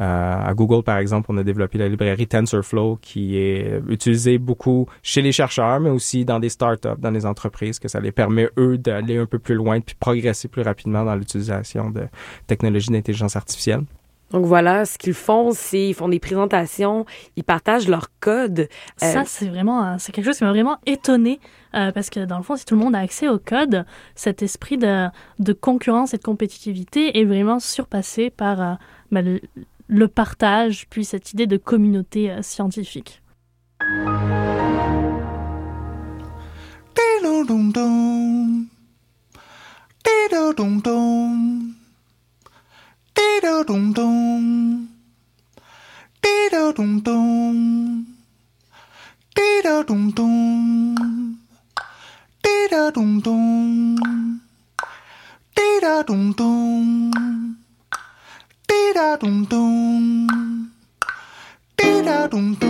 [0.00, 4.86] Euh, à Google, par exemple, on a développé la librairie TensorFlow qui est utilisée beaucoup
[5.02, 8.48] chez les chercheurs, mais aussi dans des startups, dans les entreprises, que ça les permet,
[8.58, 12.02] eux, d'aller un peu plus loin puis progresser plus rapidement dans l'utilisation de
[12.46, 13.84] technologies d'intelligence artificielle.
[14.32, 18.60] Donc voilà, ce qu'ils font, c'est ils font des présentations, ils partagent leur code.
[18.60, 18.66] Euh,
[19.12, 21.38] ça, c'est vraiment, c'est quelque chose qui m'a vraiment étonné
[21.74, 23.84] euh, parce que dans le fond, si tout le monde a accès au code,
[24.16, 25.06] cet esprit de,
[25.38, 28.74] de concurrence et de compétitivité est vraiment surpassé par euh,
[29.12, 29.38] ben,
[29.88, 33.22] le partage, puis cette idée de communauté euh, scientifique.
[58.96, 60.26] 띠라롱동
[61.76, 62.65] 띠라롱동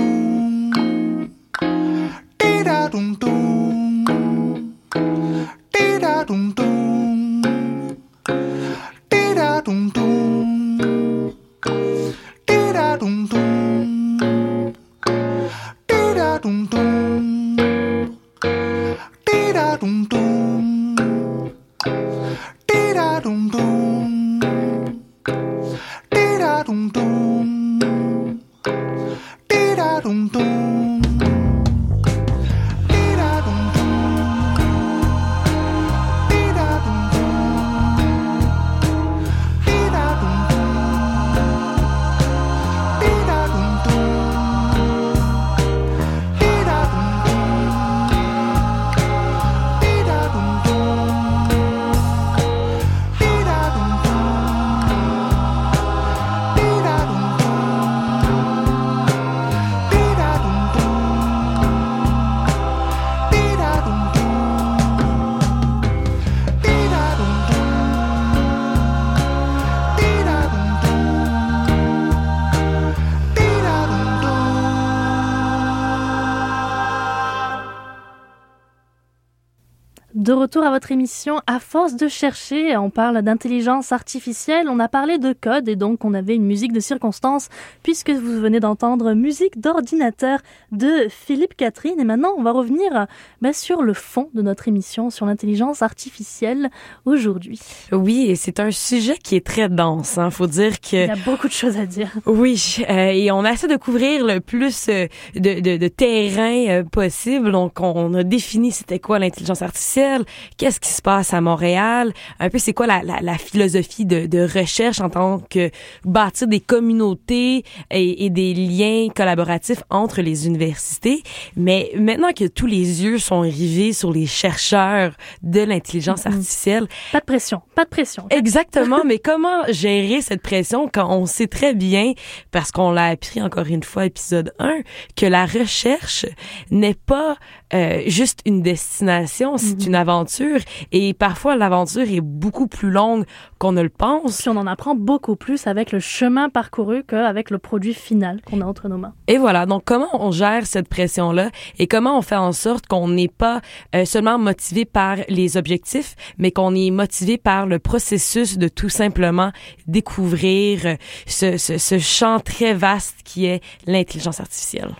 [80.96, 85.76] émission, à force de chercher, on parle d'intelligence artificielle, on a parlé de code et
[85.76, 87.50] donc on avait une musique de circonstance
[87.82, 90.38] puisque vous venez d'entendre musique d'ordinateur
[90.72, 93.06] de Philippe Catherine et maintenant on va revenir
[93.42, 96.70] bah, sur le fond de notre émission sur l'intelligence artificielle
[97.04, 97.60] aujourd'hui.
[97.92, 100.16] Oui, et c'est un sujet qui est très dense.
[100.16, 100.30] Hein.
[100.30, 102.10] Faut dire que Il y a beaucoup de choses à dire.
[102.24, 106.84] Oui, euh, et on essaie de couvrir le plus euh, de, de, de terrain euh,
[106.84, 107.52] possible.
[107.52, 110.24] Donc, on a défini c'était quoi l'intelligence artificielle,
[110.56, 114.26] qu'est-ce qui se passe à Montréal, un peu c'est quoi la, la, la philosophie de,
[114.26, 115.70] de recherche en tant que
[116.04, 121.22] bâtir des communautés et, et des liens collaboratifs entre les universités?
[121.56, 125.12] Mais maintenant que tous les yeux sont rivés sur les chercheurs
[125.42, 128.26] de l'intelligence artificielle, Pas de pression, pas de pression.
[128.30, 132.12] Exactement, mais comment gérer cette pression quand on sait très bien,
[132.52, 134.82] parce qu'on l'a appris encore une fois, épisode 1,
[135.16, 136.26] que la recherche
[136.70, 137.36] n'est pas
[137.74, 140.60] euh, juste une destination, c'est une aventure,
[140.92, 143.24] et parfois l'aventure est beaucoup plus longue
[143.58, 144.40] qu'on ne le pense.
[144.40, 148.60] Puis on en apprend beaucoup plus avec le chemin parcouru qu'avec le produit final qu'on
[148.60, 149.14] a entre nos mains.
[149.28, 153.08] Et voilà, donc comment on gère cette pression-là et comment on fait en sorte qu'on
[153.08, 153.60] n'est pas
[153.94, 158.88] euh, seulement motivé par les objectifs, mais qu'on est motivé par le processus de tout
[158.88, 159.52] simplement
[159.86, 160.96] découvrir euh,
[161.26, 164.90] ce, ce, ce champ très vaste qui est l'intelligence artificielle?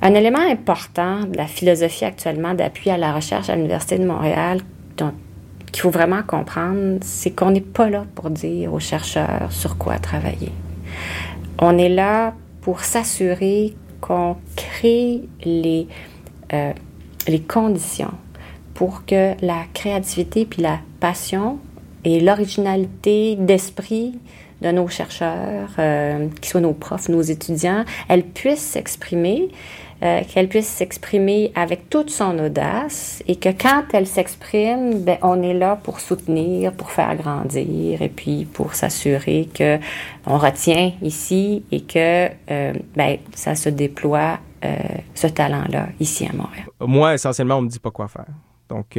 [0.00, 4.60] Un élément important de la philosophie actuellement d'appui à la recherche à l'Université de Montréal,
[5.72, 9.98] qu'il faut vraiment comprendre, c'est qu'on n'est pas là pour dire aux chercheurs sur quoi
[9.98, 10.52] travailler.
[11.58, 15.88] On est là pour s'assurer qu'on crée les,
[16.52, 16.72] euh,
[17.26, 18.14] les conditions
[18.74, 21.58] pour que la créativité puis la passion
[22.04, 24.18] et l'originalité d'esprit
[24.62, 29.48] de nos chercheurs, euh, qu'ils soient nos profs, nos étudiants, elles puissent s'exprimer,
[30.02, 35.42] euh, qu'elles puissent s'exprimer avec toute son audace et que quand elles s'expriment, ben, on
[35.42, 39.78] est là pour soutenir, pour faire grandir et puis pour s'assurer que
[40.24, 44.76] on retient ici et que euh, ben, ça se déploie, euh,
[45.14, 46.66] ce talent-là, ici à Montréal.
[46.80, 48.26] Moi, essentiellement, on me dit pas quoi faire.
[48.68, 48.98] Donc,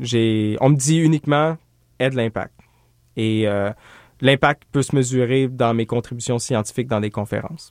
[0.00, 1.56] j'ai, on me dit uniquement
[2.00, 2.52] aide l'impact.
[3.16, 3.46] Et
[4.20, 7.70] l'impact peut se mesurer dans mes contributions scientifiques dans des conférences.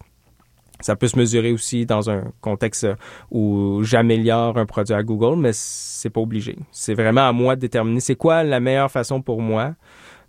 [0.80, 2.88] Ça peut se mesurer aussi dans un contexte
[3.32, 6.58] où j'améliore un produit à Google, mais c'est pas obligé.
[6.72, 9.74] C'est vraiment à moi de déterminer c'est quoi la meilleure façon pour moi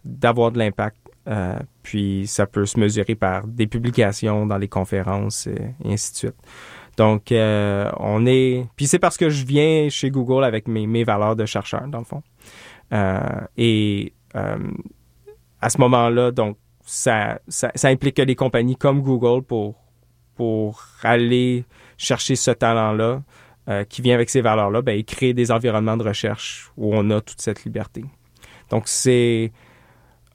[0.04, 0.96] d'avoir de l'impact.
[1.26, 6.12] Euh, puis ça peut se mesurer par des publications dans les conférences et, et ainsi
[6.12, 6.36] de suite.
[6.98, 8.66] Donc, euh, on est.
[8.74, 12.00] Puis c'est parce que je viens chez Google avec mes, mes valeurs de chercheur, dans
[12.00, 12.22] le fond.
[12.92, 13.20] Euh,
[13.56, 14.58] et euh,
[15.60, 19.76] à ce moment-là, donc, ça, ça, ça implique que les compagnies comme Google, pour,
[20.38, 21.64] pour aller
[21.98, 23.22] chercher ce talent-là,
[23.68, 27.10] euh, qui vient avec ces valeurs-là, ben, ils créent des environnements de recherche où on
[27.10, 28.04] a toute cette liberté.
[28.70, 29.52] Donc, c'est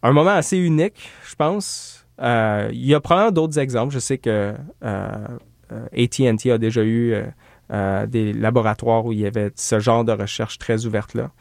[0.03, 2.05] un moment assez unique, je pense.
[2.21, 3.93] Euh, il y a probablement d'autres exemples.
[3.93, 5.27] Je sais que euh,
[5.71, 7.15] AT&T a déjà eu
[8.07, 11.31] des laboratoires où il y avait ce genre de recherche très ouverte-là.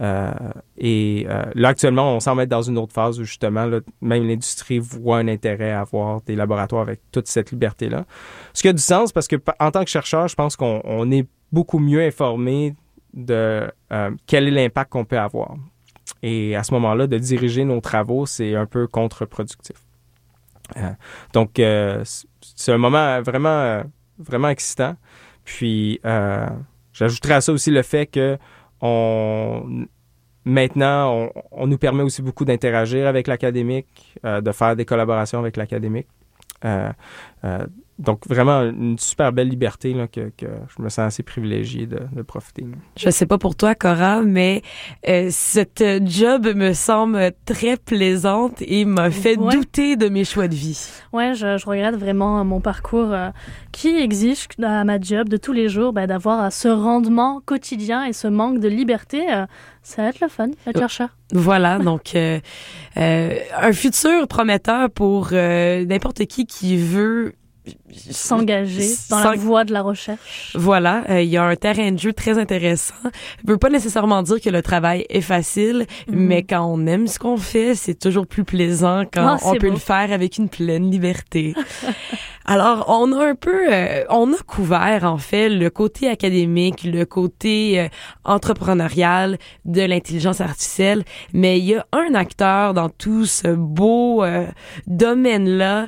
[0.00, 0.32] Euh,
[0.76, 4.26] et euh, là, actuellement, on semble être dans une autre phase où justement, là, même
[4.26, 8.04] l'industrie voit un intérêt à avoir des laboratoires avec toute cette liberté-là.
[8.52, 11.10] Ce qui a du sens parce que en tant que chercheur, je pense qu'on on
[11.10, 12.74] est beaucoup mieux informé
[13.12, 15.54] de euh, quel est l'impact qu'on peut avoir.
[16.22, 19.76] Et à ce moment-là, de diriger nos travaux, c'est un peu contre-productif.
[20.76, 20.90] Euh,
[21.32, 22.02] donc, euh,
[22.56, 23.82] c'est un moment vraiment, euh,
[24.18, 24.96] vraiment excitant.
[25.44, 26.00] Puis,
[26.92, 28.38] j'ajouterais à ça aussi le fait que
[28.80, 29.86] on,
[30.44, 35.56] maintenant, on, nous permet aussi beaucoup d'interagir avec l'académique, euh, de faire des collaborations avec
[35.56, 36.08] l'académique.
[36.64, 36.90] Euh,
[37.44, 37.66] euh,
[37.98, 42.00] donc, vraiment, une super belle liberté là, que, que je me sens assez privilégié de,
[42.12, 42.62] de profiter.
[42.62, 42.76] là.
[42.96, 44.62] Je sais pas pour toi, Cora, mais
[45.08, 49.54] euh, cette job me semble très plaisante et m'a fait Ouais.
[49.54, 50.88] douter de mes choix de vie.
[51.12, 53.30] Ouais, je, je regrette vraiment mon parcours euh,
[53.72, 58.12] qui exige à ma job de tous les jours bah, d'avoir ce rendement quotidien et
[58.12, 59.32] ce manque de liberté.
[59.32, 59.46] euh,
[59.82, 61.10] ça va être le fun, être chercheur.
[61.32, 62.40] Voilà, donc euh,
[62.96, 67.34] euh, un futur prometteur pour euh, n'importe qui qui veut
[68.10, 70.52] S'engager dans la voie de la recherche.
[70.54, 72.94] Voilà, euh, il y a un terrain de jeu très intéressant.
[73.44, 76.14] Je veux pas nécessairement dire que le travail est facile, Mhm.
[76.16, 79.68] mais quand on aime ce qu'on fait, c'est toujours plus plaisant quand Ah, on peut
[79.68, 79.74] beau.
[79.74, 81.54] le faire avec une pleine liberté.
[82.46, 87.04] Alors, on a un peu, euh, on a couvert en fait le côté académique, le
[87.06, 87.88] côté euh,
[88.24, 94.46] entrepreneurial de l'intelligence artificielle, mais il y a un acteur dans tout ce beau euh,
[94.86, 95.86] domaine-là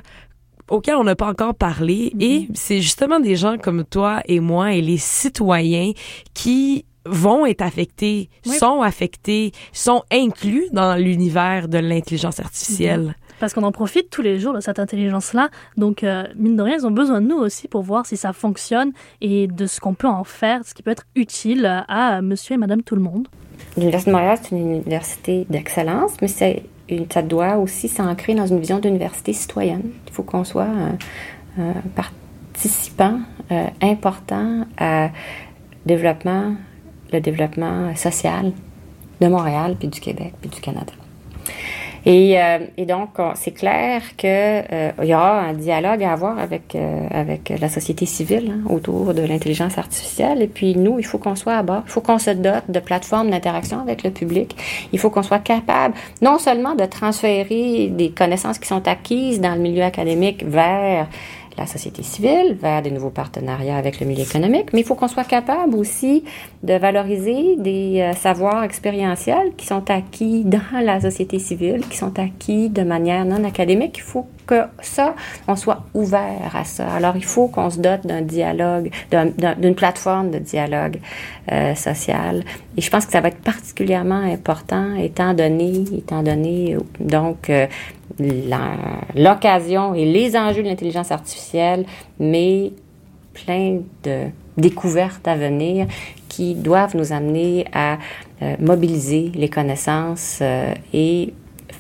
[0.71, 4.73] auquel on n'a pas encore parlé et c'est justement des gens comme toi et moi
[4.73, 5.93] et les citoyens
[6.35, 8.57] qui vont être affectés, Oui.
[8.57, 13.15] sont affectés, sont inclus dans l'univers de l'intelligence artificielle.
[13.39, 15.51] Parce qu'on en profite tous les jours de cette intelligence-là.
[15.77, 18.33] Donc, euh, mine de rien, ils ont besoin de nous aussi pour voir si ça
[18.33, 22.55] fonctionne et de ce qu'on peut en faire, ce qui peut être utile à monsieur
[22.55, 23.29] et madame tout le monde.
[23.77, 28.47] L'Université de Montréal, c'est une université d'excellence, mais c'est une- ça doit aussi s'ancrer dans
[28.47, 29.83] une vision d'université citoyenne.
[30.07, 30.97] Il faut qu'on soit un,
[31.63, 33.21] un participant
[33.53, 35.11] euh, important à
[35.85, 36.55] développement,
[37.13, 38.53] le développement social
[39.21, 40.93] de Montréal, puis du Québec, puis du Canada.
[42.09, 44.29] Et, euh, et donc, on- c'est clair qu'il
[45.03, 49.23] y aura un dialogue à avoir avec, euh, avec la société civile hein, autour de
[49.23, 50.41] l'intelligence artificielle.
[50.41, 51.83] Et puis, nous, il faut qu'on soit à bord.
[51.85, 54.57] Il faut qu'on se dote de plateformes d'interaction avec le public.
[54.93, 59.55] Il faut qu'on soit capable non seulement de transférer des connaissances qui sont acquises dans
[59.57, 61.09] le milieu académique vers
[61.59, 65.09] la société civile, vers des nouveaux partenariats avec le milieu économique, mais il faut qu'on
[65.09, 66.25] soit capable aussi
[66.63, 72.19] de valoriser des euh, savoirs expérientiels qui sont acquis dans la société civile, qui sont
[72.19, 73.97] acquis de manière non académique.
[73.99, 75.15] Il faut que ça,
[75.49, 76.89] on soit ouvert à ça.
[76.93, 80.99] Alors, il faut qu'on se dote d'un dialogue, d'un- d'un- d'une plateforme de dialogue
[81.53, 82.45] euh, social.
[82.77, 87.51] Et je pense que ça va être particulièrement important étant donné, étant donné, euh, donc,
[87.51, 87.67] euh,
[89.15, 91.85] l'occasion et les enjeux de l'intelligence artificielle,
[92.19, 92.73] mais
[93.35, 94.27] plein de
[94.57, 95.87] découvertes à venir
[96.29, 97.99] qui doivent nous amener à
[98.43, 100.43] euh, mobiliser les connaissances
[100.93, 101.35] et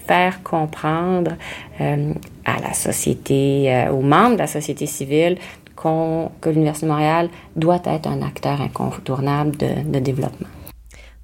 [0.07, 1.33] faire comprendre
[1.81, 2.13] euh,
[2.45, 5.39] à la société, euh, aux membres de la société civile,
[5.77, 10.49] que l'Université de Montréal doit être un acteur incontournable de, de développement.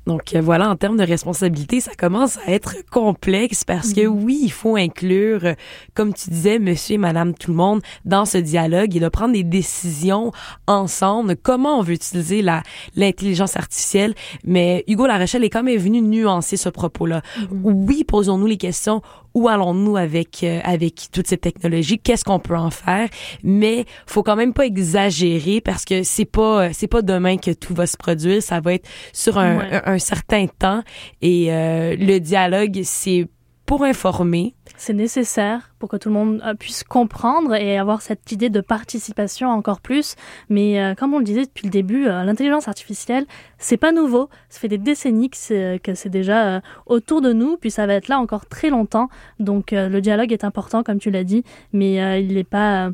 [0.06, 4.40] Donc euh, voilà, en termes de responsabilité, ça commence à être complexe parce que oui,
[4.42, 5.54] il faut inclure, euh,
[5.94, 9.32] comme tu disais, monsieur et madame tout le monde dans ce dialogue et de prendre
[9.32, 10.32] des décisions
[10.66, 11.36] ensemble.
[11.36, 12.62] Comment on veut utiliser la
[12.96, 14.14] l'intelligence artificielle?
[14.44, 17.22] Mais Hugo Larochelle est quand même venu nuancer ce propos-là.
[17.62, 19.02] Oui, posons-nous les questions.
[19.34, 23.08] Où allons-nous avec euh, avec toute cette technologie Qu'est-ce qu'on peut en faire?
[23.42, 27.50] Mais faut quand même pas exagérer parce que c'est pas euh, c'est pas demain que
[27.52, 28.42] tout va se produire.
[28.42, 29.80] Ça va être sur un, Ouais.
[29.86, 30.82] un, un certain temps
[31.22, 33.26] et euh, le dialogue c'est
[33.64, 34.54] pour informer.
[34.84, 38.60] C'est nécessaire pour que tout le monde euh, puisse comprendre et avoir cette idée de
[38.60, 40.16] participation encore plus.
[40.48, 43.26] Mais euh, comme on le disait depuis le début, euh, l'intelligence artificielle,
[43.58, 44.28] c'est pas nouveau.
[44.48, 48.18] Ça fait des décennies que c'est, déjà autour de nous, puis ça va être là
[48.18, 49.08] encore très longtemps.
[49.38, 52.90] Donc le dialogue est important, comme tu l'as dit, mais il est pas,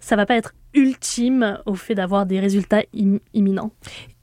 [0.00, 3.70] ça va pas être ultime au fait d'avoir des résultats im- imminents.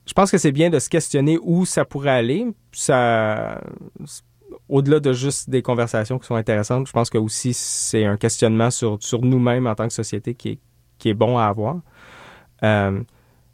[0.05, 2.47] Je pense que c'est bien de se questionner où ça pourrait aller.
[2.73, 3.61] Ça,
[4.69, 8.69] au-delà de juste des conversations qui sont intéressantes, je pense que aussi c'est un questionnement
[8.71, 10.59] sur, sur nous-mêmes en tant que société qui est,
[10.97, 11.77] qui est bon à avoir.
[12.63, 13.01] Euh,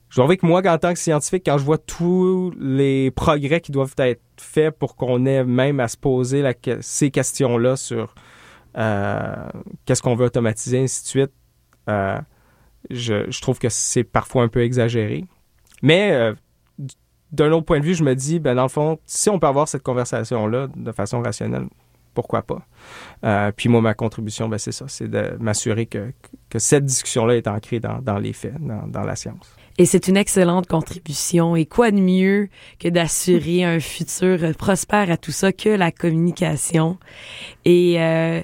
[0.09, 3.61] je dois avouer que moi, en tant que scientifique, quand je vois tous les progrès
[3.61, 8.14] qui doivent être faits pour qu'on ait même à se poser la ces questions-là sur
[8.78, 9.49] euh,
[9.86, 11.32] qu'est-ce qu'on veut automatiser, ainsi de suite,
[11.89, 12.20] euh,
[12.91, 15.26] je, je trouve que c'est parfois un peu exagéré.
[15.82, 16.34] Mais euh,
[17.34, 19.47] d'un autre point de vue, je me dis, ben dans le fond, si on peut
[19.47, 21.67] avoir cette conversation-là de façon rationnelle,
[22.13, 22.61] pourquoi pas?
[23.25, 26.13] Euh, puis moi, ma contribution, ben, c'est ça, c'est de m'assurer que,
[26.49, 29.55] que cette discussion-là est ancrée dans, dans les faits, dans, dans la science.
[29.78, 31.55] Et c'est une excellente contribution.
[31.55, 32.49] Et quoi de mieux
[32.80, 36.97] que d'assurer un futur prospère à tout ça que la communication?
[37.65, 38.41] Et euh,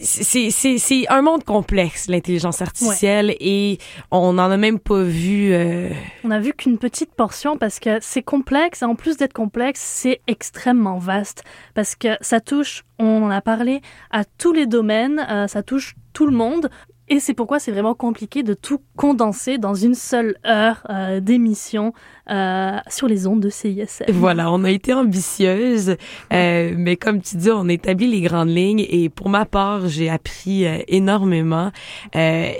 [0.00, 3.78] c'est c'est c'est un monde complexe l'intelligence artificielle et
[4.10, 5.90] on n'en a même pas vu euh,
[6.24, 9.80] On a vu qu'une petite portion parce que c'est complexe et en plus d'être complexe,
[9.80, 11.42] c'est extrêmement vaste
[11.74, 15.96] parce que ça touche, on en a parlé, à tous les domaines, euh, ça touche
[16.12, 16.70] tout le monde.
[17.10, 21.92] Et c'est pourquoi c'est vraiment compliqué de tout condenser dans une seule heure euh, d'émission
[22.30, 24.04] euh, sur les ondes de CISM.
[24.10, 25.96] Voilà, on a été ambitieuse,
[26.32, 29.88] euh, mais comme tu dis, on a établi les grandes lignes et pour ma part,
[29.88, 31.70] j'ai appris euh, énormément.
[32.14, 32.52] Euh,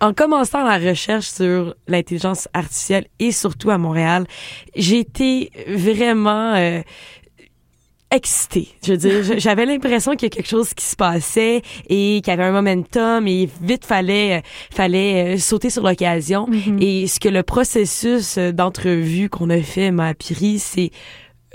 [0.00, 4.26] en commençant la recherche sur l'intelligence artificielle et surtout à Montréal,
[4.74, 6.80] j'ai été vraiment euh,
[8.10, 8.68] excitée.
[8.84, 12.28] Je veux dire, j'avais l'impression qu'il y a quelque chose qui se passait et qu'il
[12.28, 16.48] y avait un momentum et vite fallait fallait euh, sauter sur l'occasion.
[16.80, 20.90] Et ce que le processus euh, d'entrevue qu'on a fait m'a appris, c'est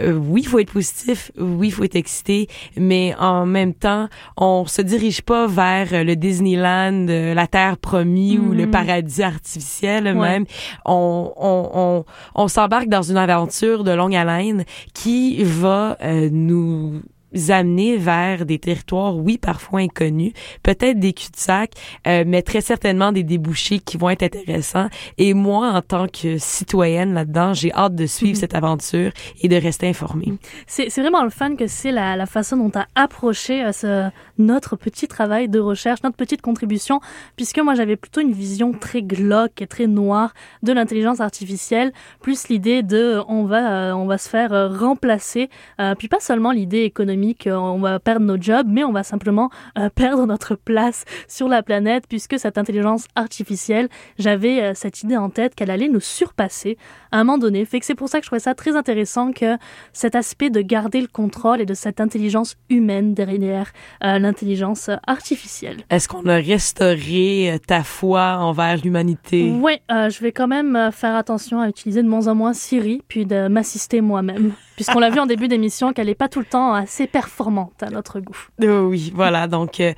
[0.01, 2.47] euh, oui, il faut être positif, oui, il faut être excité,
[2.77, 7.77] mais en même temps, on se dirige pas vers euh, le Disneyland, euh, la terre
[7.77, 8.71] promise ou le Mhm.
[8.71, 10.13] paradis artificiel Ouais.
[10.13, 10.45] même.
[10.85, 17.01] On, on, on, on s'embarque dans une aventure de longue haleine qui va euh, nous
[17.49, 21.71] amener vers des territoires, oui, parfois inconnus, peut-être des cul-de-sac,
[22.07, 24.89] euh, mais très certainement des débouchés qui vont être intéressants.
[25.17, 29.11] Et moi, en tant que citoyenne là-dedans, j'ai hâte de suivre cette aventure
[29.41, 30.33] et de rester informée.
[30.67, 33.71] C'est c'est vraiment le fun que c'est la, la façon dont tu as approché euh,
[33.71, 34.09] ce,
[34.41, 36.99] notre petit travail de recherche, notre petite contribution,
[37.35, 40.33] puisque moi j'avais plutôt une vision très glauque et très noire
[40.63, 44.67] de l'intelligence artificielle, plus l'idée de euh, on va, euh, on va se faire euh,
[44.67, 45.49] remplacer,
[45.97, 49.49] puis pas seulement l'idée économique, on va perdre nos jobs, mais on va simplement
[49.95, 55.55] perdre notre place sur la planète, puisque cette intelligence artificielle, j'avais cette idée en tête
[55.55, 56.77] qu'elle allait nous surpasser
[57.11, 57.65] à un moment donné.
[57.65, 59.57] Fait que c'est pour ça que je trouvais ça très intéressant que
[59.93, 63.71] cet aspect de garder le contrôle et de cette intelligence humaine derrière
[64.03, 65.77] euh, l'intelligence artificielle.
[65.89, 69.51] Est-ce qu'on a restauré ta foi envers l'humanité?
[69.53, 72.53] Oui, euh, je vais quand même euh, faire attention à utiliser de moins en moins
[72.53, 76.39] Siri, puis de m'assister moi-même, puisqu'on l'a vu en début d'émission qu'elle n'est pas tout
[76.39, 78.47] le temps assez performante à notre goût.
[78.63, 79.47] Oh oui, voilà.
[79.47, 79.93] Donc, euh,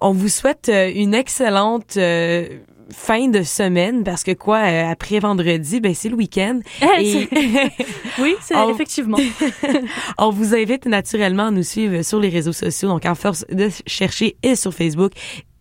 [0.00, 2.46] on vous souhaite une excellente euh,
[2.92, 6.60] fin de semaine parce que quoi, euh, après vendredi, ben c'est le week-end.
[7.00, 7.28] Et-
[8.20, 9.18] oui, c'est On- effectivement.
[10.18, 13.68] On vous invite naturellement à nous suivre sur les réseaux sociaux, donc en force de
[13.86, 15.12] chercher et sur Facebook.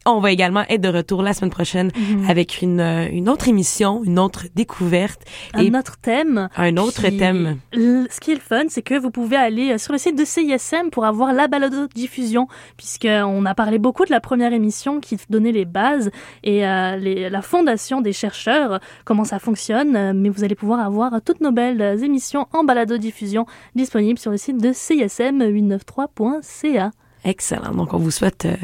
[0.07, 2.27] On va également être de retour la semaine prochaine Mhm.
[2.27, 5.21] avec une, euh, une autre émission, une autre découverte
[5.59, 6.49] et Un autre thème.
[6.57, 7.59] un autre thème.
[7.73, 10.25] Ce qui est le fun, c'est que vous pouvez aller euh, sur le site de
[10.25, 12.47] CISM pour avoir la balado-diffusion,
[12.77, 16.09] puisqu'on a parlé beaucoup de la première émission qui donnait les bases
[16.43, 21.21] et euh, les- la fondation des chercheurs, comment ça fonctionne, mais vous allez pouvoir avoir
[21.23, 23.45] toutes nos belles émissions en balado-diffusion
[23.75, 26.89] disponibles sur le site de CISM893.ca.
[27.23, 27.75] Excellent.
[27.75, 28.55] Donc, on vous souhaite euh,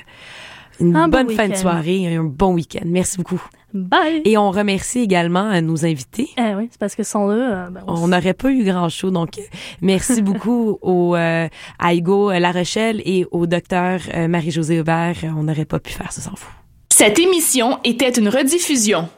[0.80, 2.84] une Un bon bonne fin de soirée et un bon week-end.
[2.86, 3.42] Merci beaucoup.
[3.74, 4.22] Bye!
[4.26, 6.30] Et on remercie également à nos invités.
[6.38, 9.12] Eh oui, c'est parce que sans eux, euh, ben, on n'aurait pas eu grand show,
[9.12, 9.42] donc euh,
[9.82, 11.48] merci beaucoup au euh,
[11.78, 15.18] à Hugo euh, La Rochelle et au docteur euh, Marie-Josée Aubert.
[15.24, 16.48] On n'aurait pas pu faire ça sans vous.
[16.90, 19.10] Cette émission était une rediffusion.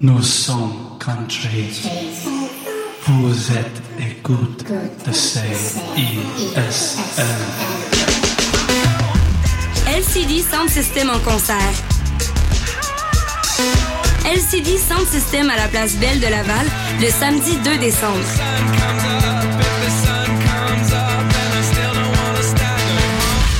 [0.00, 2.27] Nous sommes country.
[3.08, 4.66] Vous êtes écoute
[5.06, 5.80] de CISM.
[9.86, 11.56] LCD Sound System en concert.
[14.26, 16.66] LCD Sound System à la place Belle de Laval
[17.00, 18.18] le samedi 2 décembre.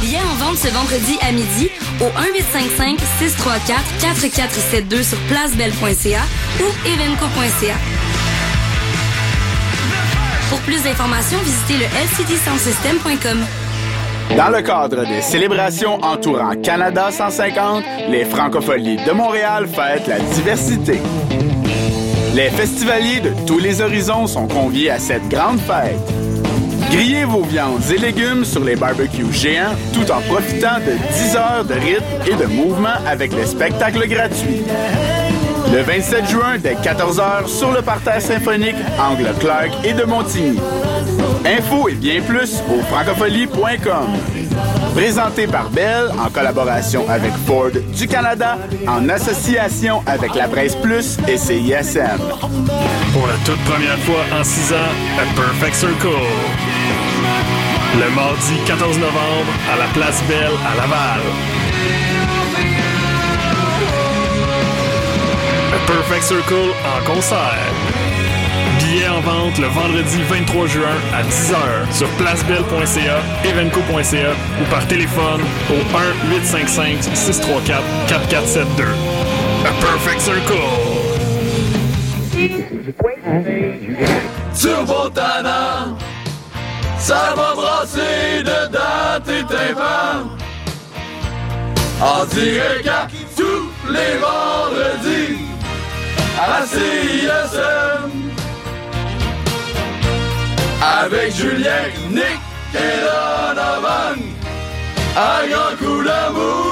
[0.03, 1.71] Billets en vente ce vendredi à midi
[2.01, 6.21] au 1855 634 4472 sur placebelle.ca
[6.61, 7.98] ou evenco.ca.
[10.49, 13.39] Pour plus d'informations, visitez le lcdsoundsystem.com.
[14.37, 21.01] Dans le cadre des célébrations entourant Canada 150, les Francopholies de Montréal fêtent la diversité.
[22.35, 25.99] Les festivaliers de tous les horizons sont conviés à cette grande fête.
[26.91, 31.65] Grillez vos viandes et légumes sur les barbecues géants tout en profitant de 10 heures
[31.65, 34.63] de rythme et de mouvement avec les spectacles gratuits.
[35.73, 40.59] Le 27 juin, dès 14h, sur le parterre symphonique, Angle Clark et de Montigny.
[41.45, 44.07] Info et bien plus au francophonie.com.
[44.95, 48.57] Présenté par Bell en collaboration avec Ford du Canada,
[48.87, 52.19] en association avec la Presse Plus et CISM.
[53.13, 54.77] Pour la toute première fois en 6 ans,
[55.19, 56.09] A Perfect Circle.
[57.95, 61.21] Le mardi 14 novembre à la Place Belle à Laval.
[66.29, 67.73] Circle en concert.
[68.79, 71.57] Billets en vente le vendredi 23 juin à 10h
[71.91, 75.79] sur placebelle.ca, evenco.ca ou par téléphone au
[76.37, 78.93] 1-855-634-4472.
[79.65, 80.69] A Perfect Circle.
[84.55, 85.97] Turbo Tana,
[86.99, 90.29] ça va brasser dedans tes tympans.
[92.03, 92.91] En direct
[93.35, 95.48] tous les vendredis
[96.39, 98.11] à CISM.
[101.01, 101.71] Avec Julien,
[102.11, 102.39] Nick
[102.75, 104.21] et Donovan,
[105.17, 106.65] à grand coup d'amour.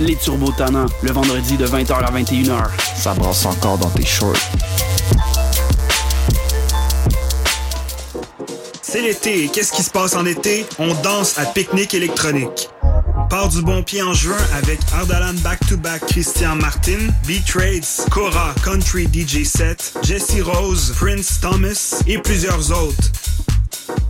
[0.00, 2.70] Les Turbo Tannants, le vendredi de 20h à 21h.
[2.96, 4.34] Ça brasse encore dans tes shorts.
[8.80, 10.66] C'est l'été et qu'est-ce qui se passe en été?
[10.78, 12.68] On danse à pique-nique électronique.
[13.32, 19.44] Part du bon pied en juin avec Ardalan Back-to-Back Christian Martin, B-Trades, Cora Country DJ
[19.44, 23.10] Set, Jesse Rose, Prince Thomas et plusieurs autres.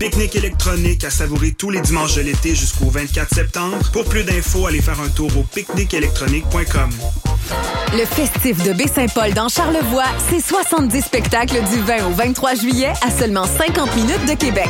[0.01, 3.77] Pique-nique électronique à savourer tous les dimanches de l'été jusqu'au 24 septembre.
[3.93, 6.91] Pour plus d'infos, allez faire un tour au pique-niqueélectronique.com.
[7.93, 13.11] Le festif de Baie-Saint-Paul dans Charlevoix, c'est 70 spectacles du 20 au 23 juillet à
[13.13, 14.69] seulement 50 minutes de Québec.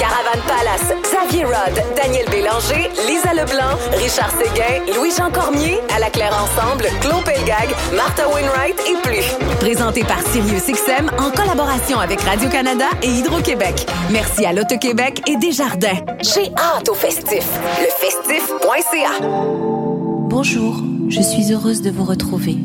[0.00, 6.32] Caravane Palace, Xavier Rod, Daniel Bélanger, Lisa Leblanc, Richard Séguin, Louis-Jean Cormier, À la Claire
[6.32, 9.26] Ensemble, Claude Pelgag, Martha Wainwright et plus.
[9.58, 13.86] Présenté par SiriusXM en collaboration avec Radio-Canada et Hydro-Québec.
[14.10, 16.00] Merci à l'Auto-Québec et Desjardins.
[16.22, 17.44] J'ai hâte au festif.
[17.82, 19.26] Lefestif.ca
[20.30, 20.76] Bonjour,
[21.08, 22.56] je suis heureuse de vous retrouver.